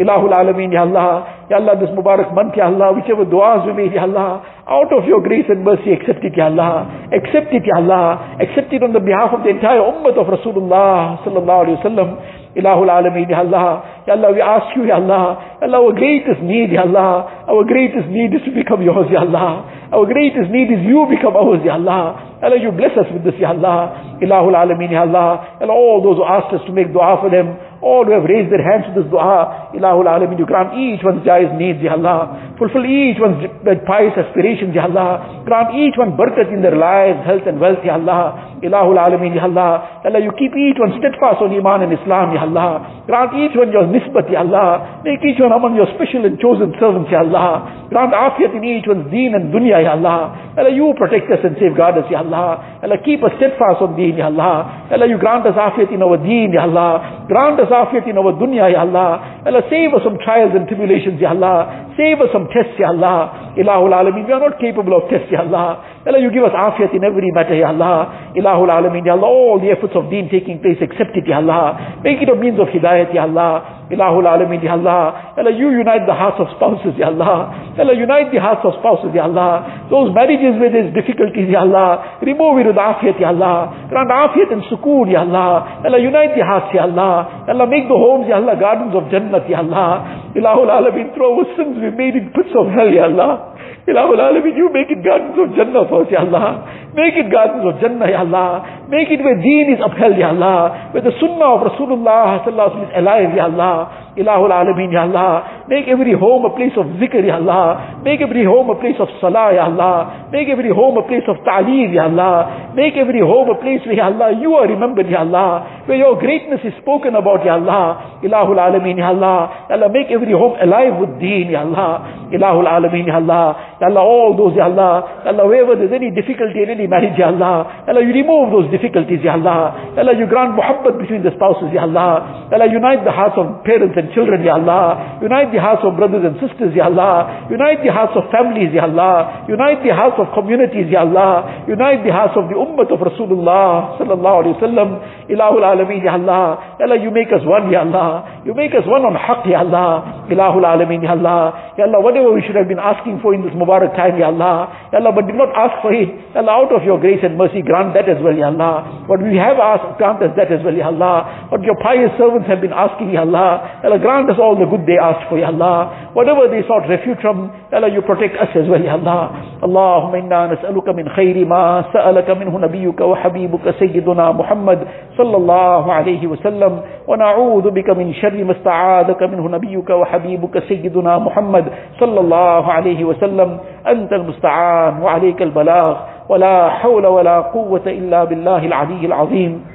الہ 0.00 0.18
العالمین 0.24 0.72
یا 0.72 0.82
اللہ 0.82 1.08
یا 1.50 1.56
اللہ 1.56 1.72
دس 1.80 1.90
مبارک 1.94 2.32
من 2.32 2.48
یا 2.56 2.66
اللہ 2.66 2.92
وچ 2.98 3.30
دعا 3.32 3.54
زمی 3.64 3.88
یا 3.94 4.02
اللہ 4.02 4.28
out 4.70 4.92
of 4.92 5.06
your 5.06 5.20
grace 5.20 5.48
and 5.48 5.64
mercy 5.64 5.92
accept 5.92 6.24
it 6.24 6.36
ya 6.36 6.44
allah 6.46 6.72
accept 7.12 7.52
it 7.52 7.64
ya 7.66 7.76
allah 7.76 8.04
accept 8.38 8.72
it 8.72 8.82
on 8.82 8.92
the 8.92 9.02
behalf 9.02 9.32
of 9.32 9.42
the 9.42 9.50
entire 9.50 9.82
ummah 9.84 10.12
of 10.16 10.28
rasulullah 10.28 11.18
sallallahu 11.24 11.64
alaihi 11.64 11.78
wasallam 11.78 12.12
Ilahul 12.56 12.90
Alameen, 12.90 13.28
Ya 13.30 13.38
Allah. 13.38 14.02
Ya 14.06 14.14
Allah, 14.14 14.32
we 14.32 14.40
ask 14.42 14.74
you, 14.76 14.84
Ya 14.84 14.96
Allah. 14.96 15.56
Ya 15.60 15.66
Allah, 15.68 15.78
our 15.86 15.92
greatest 15.92 16.42
need, 16.42 16.70
Ya 16.72 16.82
Allah. 16.82 17.46
Our 17.48 17.64
greatest 17.64 18.08
need 18.08 18.34
is 18.34 18.42
to 18.44 18.50
become 18.50 18.82
yours, 18.82 19.06
Ya 19.10 19.20
Allah. 19.20 19.64
Our 19.90 20.06
greatest 20.06 20.50
need 20.54 20.70
is 20.70 20.86
you 20.86 21.06
become 21.10 21.34
ours, 21.34 21.60
Ya 21.66 21.74
Allah. 21.74 22.38
Allah, 22.40 22.56
you 22.56 22.72
bless 22.72 22.96
us 22.96 23.10
with 23.12 23.26
this, 23.26 23.34
Ya 23.42 23.50
Allah. 23.50 24.16
Ilahul 24.22 24.54
Alameen, 24.54 24.92
Ya 24.94 25.02
Allah. 25.02 25.58
Allah, 25.60 25.74
all 25.74 26.00
those 26.00 26.16
who 26.16 26.24
asked 26.24 26.54
us 26.54 26.62
to 26.64 26.72
make 26.72 26.88
dua 26.94 27.18
for 27.20 27.28
them, 27.28 27.52
all 27.82 28.04
who 28.06 28.12
have 28.14 28.24
raised 28.24 28.48
their 28.54 28.62
hands 28.62 28.86
to 28.88 28.92
this 28.96 29.10
dua, 29.10 29.68
Ilahul 29.74 30.06
Alameen, 30.06 30.38
you 30.38 30.46
grant 30.46 30.72
each 30.78 31.02
one's 31.02 31.26
ja'iz 31.26 31.52
needs, 31.58 31.82
Ya 31.82 31.98
Allah. 31.98 32.54
Fulfill 32.56 32.86
each 32.86 33.18
one's 33.18 33.42
pious 33.84 34.14
aspirations, 34.14 34.72
Ya 34.72 34.86
Allah. 34.86 35.42
Grant 35.44 35.74
each 35.74 35.98
one 35.98 36.14
barakat 36.14 36.48
in 36.54 36.62
their 36.62 36.78
lives, 36.78 37.26
health 37.26 37.44
and 37.50 37.58
wealth, 37.58 37.82
Ya 37.82 37.98
Allah. 37.98 38.56
Ilahul 38.62 38.96
Alameen, 38.96 39.34
Ya 39.34 39.50
Allah. 39.50 40.00
Allah, 40.06 40.22
you 40.22 40.32
keep 40.38 40.54
each 40.54 40.78
one 40.78 40.96
steadfast 41.02 41.42
on 41.44 41.50
Iman 41.50 41.82
and 41.84 41.92
Islam, 41.92 42.32
Ya 42.32 42.46
Allah. 42.46 43.04
Grant 43.10 43.34
each 43.36 43.58
one 43.58 43.74
your 43.74 43.84
nisbat, 43.90 44.30
Ya 44.30 44.46
Allah. 44.46 45.02
Make 45.04 45.20
each 45.26 45.42
one 45.42 45.52
among 45.52 45.74
your 45.76 45.90
special 45.98 46.24
and 46.24 46.38
chosen 46.38 46.72
servants, 46.78 47.10
Ya 47.10 47.26
Allah. 47.26 47.84
Grant 47.90 48.14
afiyat 48.14 48.54
in 48.54 48.64
each 48.64 48.86
one's 48.88 49.10
deen 49.12 49.34
and 49.36 49.52
dunya, 49.52 49.79
Ya 49.80 49.92
Allah. 49.92 50.52
Allah, 50.56 50.70
you 50.70 50.92
protect 50.96 51.30
us 51.30 51.40
and 51.44 51.56
safeguard 51.56 51.96
us, 51.98 52.06
Ya 52.10 52.20
Allah. 52.20 52.80
Allah, 52.82 52.98
keep 53.04 53.22
us 53.24 53.32
steadfast 53.36 53.80
on 53.80 53.96
deen, 53.96 54.16
Ya 54.16 54.26
Allah. 54.26 54.88
Allah, 54.90 55.06
you 55.06 55.18
grant 55.18 55.46
us 55.46 55.56
afiyat 55.56 55.92
in 55.92 56.02
our 56.02 56.16
deen, 56.16 56.52
Ya 56.52 56.62
Allah. 56.68 57.26
Grant 57.28 57.60
us 57.60 57.68
afiyat 57.70 58.08
in 58.08 58.18
our 58.18 58.32
dunya, 58.36 58.70
Ya 58.72 58.82
Allah. 58.84 59.42
Allah, 59.46 59.62
save 59.70 59.94
us 59.94 60.02
from 60.02 60.18
trials 60.24 60.52
and 60.54 60.66
tribulations, 60.68 61.20
Ya 61.20 61.30
Allah. 61.30 61.90
Save 61.96 62.20
us 62.20 62.30
from 62.32 62.48
tests, 62.52 62.78
Ya 62.78 62.88
Allah. 62.92 63.54
Ilahul 63.56 63.92
Alameen, 63.92 64.26
we 64.26 64.32
are 64.32 64.40
not 64.40 64.58
capable 64.60 64.96
of 64.96 65.08
tests, 65.10 65.28
Ya 65.30 65.40
Allah. 65.46 65.99
Allah, 66.00 66.16
you 66.16 66.32
give 66.32 66.44
us 66.44 66.56
afiyat 66.56 66.96
in 66.96 67.04
every 67.04 67.28
matter, 67.36 67.52
Ya 67.54 67.68
Allah. 67.68 68.32
Ilahul 68.32 68.72
Alameen, 68.72 69.04
Ya 69.04 69.12
Allah, 69.12 69.28
all 69.28 69.60
the 69.60 69.68
efforts 69.68 69.92
of 69.92 70.08
deen 70.08 70.32
taking 70.32 70.56
place, 70.64 70.80
accept 70.80 71.12
it, 71.12 71.28
Ya 71.28 71.44
Allah. 71.44 72.00
Make 72.00 72.24
it 72.24 72.28
a 72.32 72.34
means 72.34 72.56
of 72.56 72.72
hidayat, 72.72 73.12
Ya 73.12 73.28
Allah. 73.28 73.84
Ilahul 73.92 74.24
Alameen, 74.24 74.64
Ya 74.64 74.80
Allah. 74.80 75.36
Allah, 75.36 75.52
you 75.52 75.68
unite 75.68 76.08
the 76.08 76.16
hearts 76.16 76.40
of 76.40 76.48
spouses, 76.56 76.96
Ya 76.96 77.12
Allah. 77.12 77.52
Allah, 77.76 77.92
unite 77.92 78.32
the 78.32 78.40
hearts 78.40 78.64
of 78.64 78.80
spouses, 78.80 79.12
Ya 79.12 79.28
Allah. 79.28 79.84
Those 79.92 80.08
marriages 80.16 80.56
where 80.56 80.72
there's 80.72 80.88
difficulties, 80.96 81.52
Ya 81.52 81.68
Allah. 81.68 82.16
Remove 82.24 82.64
it 82.64 82.72
with 82.72 82.80
afiyat, 82.80 83.20
Ya 83.20 83.36
Allah. 83.36 83.68
Grant 83.92 84.08
afiyat 84.08 84.56
and 84.56 84.64
sukoon, 84.72 85.12
Ya 85.12 85.20
Allah. 85.20 85.84
Allah, 85.84 86.00
unite 86.00 86.32
the 86.32 86.40
hearts, 86.40 86.72
Ya 86.72 86.88
Allah. 86.88 87.44
Allah, 87.44 87.66
make 87.68 87.84
the 87.92 87.98
homes, 88.00 88.24
Ya 88.24 88.40
Allah, 88.40 88.56
gardens 88.56 88.96
of 88.96 89.04
Jannat, 89.12 89.44
Ya 89.52 89.60
Allah. 89.60 90.32
Ilahul 90.32 90.72
Alameen, 90.72 91.12
through 91.12 91.28
our 91.28 91.44
sins 91.60 91.76
we 91.76 91.92
made 91.92 92.16
in 92.16 92.32
pits 92.32 92.56
of 92.56 92.72
hell, 92.72 92.88
Ya 92.88 93.04
Allah. 93.04 93.52
Ilahul 93.84 94.16
Alameen, 94.16 94.56
you 94.56 94.72
make 94.72 94.88
it 94.88 95.04
gardens 95.04 95.36
of 95.36 95.52
Jannah 95.58 95.89
us, 95.92 96.08
Ya 96.10 96.22
Allah. 96.26 96.90
Make 96.94 97.14
it 97.14 97.30
gardens 97.30 97.62
of 97.66 97.78
Jannah, 97.82 98.10
Ya 98.10 98.22
Allah. 98.26 98.86
Make 98.90 99.10
it 99.10 99.22
where 99.22 99.38
deen 99.38 99.70
is 99.74 99.80
upheld, 99.82 100.18
Ya 100.18 100.30
Allah. 100.34 100.90
Where 100.94 101.02
the 101.02 101.14
sunnah 101.18 101.58
of 101.58 101.66
Rasulullah 101.70 102.42
is 102.42 102.50
alive, 102.50 103.30
Ya 103.34 103.46
Allah. 103.46 104.09
Ilahul 104.20 104.52
Alameen, 104.52 104.92
Ya 104.92 105.08
Allah. 105.08 105.64
Make 105.68 105.88
every 105.88 106.12
home 106.12 106.44
a 106.44 106.52
place 106.52 106.76
of 106.76 106.84
zikr, 107.00 107.24
Ya 107.24 107.40
Allah. 107.40 108.02
Make 108.04 108.20
every 108.20 108.44
home 108.44 108.68
a 108.68 108.76
place 108.76 109.00
of 109.00 109.08
salah, 109.20 109.54
Ya 109.56 109.64
Allah. 109.64 110.28
Make 110.30 110.48
every 110.52 110.68
home 110.68 110.98
a 111.00 111.04
place 111.08 111.24
of 111.26 111.40
ta'aleem, 111.40 111.94
Ya 111.96 112.04
Allah. 112.12 112.72
Make 112.76 113.00
every 113.00 113.20
home 113.24 113.48
a 113.48 113.56
place 113.56 113.80
where, 113.88 113.96
Ya 113.96 114.12
Allah, 114.12 114.36
you 114.36 114.52
are 114.60 114.68
remembered, 114.68 115.08
Ya 115.08 115.24
Allah. 115.24 115.84
Where 115.88 115.96
your 115.96 116.20
greatness 116.20 116.60
is 116.68 116.74
spoken 116.84 117.16
about, 117.16 117.40
Ya 117.48 117.56
Allah. 117.56 118.20
Ilahul 118.20 118.60
Alameen, 118.60 119.00
Ya 119.00 119.08
Allah. 119.16 119.66
Ya 119.72 119.80
Allah, 119.80 119.88
make 119.88 120.12
every 120.12 120.36
home 120.36 120.60
alive 120.60 121.00
with 121.00 121.16
deen, 121.16 121.48
Ya 121.56 121.64
Allah. 121.64 122.28
Ilahul 122.28 122.68
Alameen, 122.68 123.08
Ya 123.08 123.16
Allah. 123.16 123.78
Ya 123.80 123.88
Allah, 123.88 124.04
all 124.04 124.36
those, 124.36 124.52
Ya 124.58 124.68
Allah. 124.68 125.24
Ya 125.24 125.32
Allah, 125.32 125.48
wherever 125.48 125.72
there's 125.80 125.94
any 125.96 126.12
difficulty 126.12 126.60
in 126.60 126.68
any 126.76 126.84
marriage, 126.86 127.16
Ya 127.16 127.32
Allah. 127.32 127.86
Ya 127.88 127.96
Allah, 127.96 128.04
you 128.04 128.12
remove 128.12 128.52
those 128.52 128.68
difficulties, 128.68 129.24
Ya 129.24 129.40
Allah. 129.40 129.94
Ya 129.96 130.04
Allah, 130.04 130.12
you 130.18 130.28
grant 130.28 130.52
muhabbat 130.58 131.00
between 131.00 131.24
the 131.24 131.32
spouses, 131.38 131.72
Ya 131.72 131.88
Allah. 131.88 132.46
Ya 132.52 132.60
Allah, 132.60 132.68
unite 132.68 133.00
the 133.08 133.14
hearts 133.14 133.38
of 133.40 133.64
parents 133.64 133.96
and 133.96 134.09
children, 134.14 134.44
Ya 134.44 134.54
Allah. 134.58 135.18
Unite 135.22 135.52
the 135.52 135.60
hearts 135.60 135.82
of 135.84 135.96
brothers 135.96 136.24
and 136.24 136.36
sisters, 136.40 136.74
Ya 136.74 136.86
Allah. 136.86 137.46
Unite 137.50 137.82
the 137.82 137.92
hearts 137.92 138.12
of 138.16 138.26
families, 138.30 138.70
Ya 138.72 138.84
Allah. 138.88 139.46
Unite 139.48 139.82
the 139.82 139.94
hearts 139.94 140.18
of 140.18 140.30
communities, 140.34 140.88
Ya 140.90 141.02
Allah. 141.06 141.64
Unite 141.66 142.02
the 142.02 142.12
hearts 142.12 142.34
of 142.36 142.48
the 142.48 142.56
ummah 142.56 142.88
of 142.88 143.00
Rasulullah 143.00 143.96
sallallahu 144.00 144.36
alayhi 144.42 144.54
wa 144.56 144.64
sallam. 144.64 144.88
Ilahul 145.28 145.62
Alameen, 145.62 146.02
Ya 146.02 146.14
Allah. 146.16 146.76
Ya 146.80 146.86
Allah, 146.88 146.98
you 146.98 147.10
make 147.10 147.30
us 147.30 147.44
one, 147.44 147.70
Ya 147.70 147.84
Allah. 147.84 148.40
You 148.46 148.54
make 148.54 148.72
us 148.72 148.86
one 148.86 149.04
on 149.04 149.14
haqq, 149.14 149.46
Ya 149.46 149.60
Allah. 149.60 150.26
Ilahul 150.30 150.64
Alameen, 150.64 151.02
Ya 151.04 151.12
Allah. 151.12 151.74
Ya 151.76 151.84
Allah, 151.84 152.00
whatever 152.00 152.32
we 152.32 152.42
should 152.46 152.56
have 152.56 152.68
been 152.68 152.80
asking 152.80 153.20
for 153.20 153.34
in 153.34 153.42
this 153.44 153.52
Mubarak 153.52 153.92
time, 153.94 154.16
Ya 154.16 154.32
Allah. 154.32 154.88
Ya 154.92 154.98
Allah, 154.98 155.12
but 155.12 155.26
did 155.28 155.36
not 155.36 155.52
ask 155.52 155.82
for 155.82 155.92
it. 155.92 156.08
Ya 156.34 156.40
Allah, 156.40 156.64
out 156.64 156.72
of 156.72 156.82
your 156.82 156.98
grace 156.98 157.20
and 157.22 157.36
mercy, 157.36 157.62
grant 157.62 157.92
that 157.94 158.08
as 158.08 158.18
well, 158.24 158.34
Ya 158.34 158.48
Allah. 158.48 159.04
What 159.06 159.20
we 159.20 159.36
have 159.36 159.58
asked, 159.60 159.98
grant 159.98 160.22
us 160.24 160.32
that 160.40 160.48
as 160.50 160.64
well, 160.64 160.74
Ya 160.74 160.88
Allah. 160.88 161.48
What 161.50 161.60
your 161.62 161.76
pious 161.82 162.10
servants 162.16 162.48
have 162.48 162.60
been 162.64 162.72
asking, 162.72 163.12
Ya 163.12 163.26
Allah. 163.28 163.82
Ya 163.84 163.89
Allah, 163.89 163.99
grant 163.99 164.29
us 164.29 164.37
all 164.39 164.55
the 164.55 164.65
good 164.65 164.85
they 164.85 164.97
asked 164.97 165.29
for, 165.29 165.37
Ya 165.37 165.47
Allah. 165.53 166.11
Whatever 166.13 166.47
they 166.49 166.61
sought 166.67 166.87
refuge 166.89 167.19
from, 167.21 167.49
Ya 167.71 167.77
Allah, 167.79 167.89
you 167.91 168.01
protect 168.01 168.35
us 168.37 168.49
as 168.55 168.67
well, 168.69 168.81
Ya 168.81 168.95
Allah. 168.97 169.31
اللهم 169.65 170.15
إنا 170.15 170.47
نسألك 170.53 170.87
من 170.89 171.09
خير 171.09 171.45
ما 171.47 171.83
سألك 171.93 172.29
منه 172.29 172.53
نبيك 172.59 173.01
وحبيبك 173.01 173.65
سيدنا 173.79 174.31
محمد 174.31 174.79
صلى 175.17 175.37
الله 175.37 175.93
عليه 175.93 176.27
وسلم 176.27 176.79
ونعوذ 177.07 177.65
بك 177.71 177.89
من 177.89 178.13
شر 178.13 178.43
ما 178.43 178.51
استعاذك 178.51 179.23
منه 179.23 179.49
نبيك 179.49 179.89
وحبيبك 179.89 180.59
سيدنا 180.69 181.17
محمد 181.17 181.65
صلى 181.99 182.19
الله 182.19 182.63
عليه 182.73 183.03
وسلم 183.05 183.57
أنت 183.87 184.13
المستعان 184.13 185.01
وعليك 185.01 185.41
البلاغ 185.41 185.93
ولا 186.29 186.69
حول 186.69 187.05
ولا 187.05 187.39
قوة 187.41 187.85
إلا 187.87 188.23
بالله 188.23 188.65
العلي 188.65 189.05
العظيم 189.05 189.65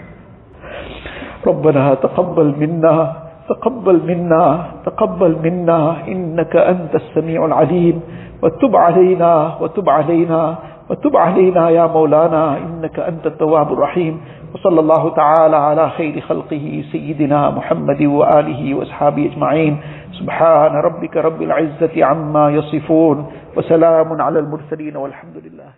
ربنا 1.47 1.95
تقبل 1.95 2.55
منا 2.59 2.97
تقبل 3.50 3.98
منا 4.08 4.46
تقبل 4.86 5.38
منا 5.44 6.08
إنك 6.08 6.56
أنت 6.56 6.96
السميع 6.96 7.46
العليم. 7.46 8.02
وتب 8.44 8.76
علينا 8.76 9.58
وتب 9.62 9.90
علينا 9.90 10.56
وتب 10.90 11.14
علينا 11.18 11.70
يا 11.70 11.86
مولانا 11.88 12.58
إنك 12.58 13.00
أنت 13.00 13.26
التواب 13.28 13.74
الرحيم. 13.74 14.22
وصلى 14.54 14.80
الله 14.80 15.04
تعالى 15.10 15.58
على 15.58 15.90
خير 15.90 16.22
خلقه 16.22 16.84
سيدنا 16.92 17.50
محمد 17.50 18.02
وآله 18.02 18.62
وأصحابه 18.74 19.24
أجمعين. 19.26 19.74
سبحان 20.20 20.72
ربك 20.72 21.18
رب 21.18 21.42
العزة 21.42 21.96
عما 22.06 22.50
يصفون 22.50 23.18
وسلام 23.58 24.22
على 24.22 24.40
المرسلين 24.40 24.96
والحمد 24.98 25.38
لله. 25.44 25.70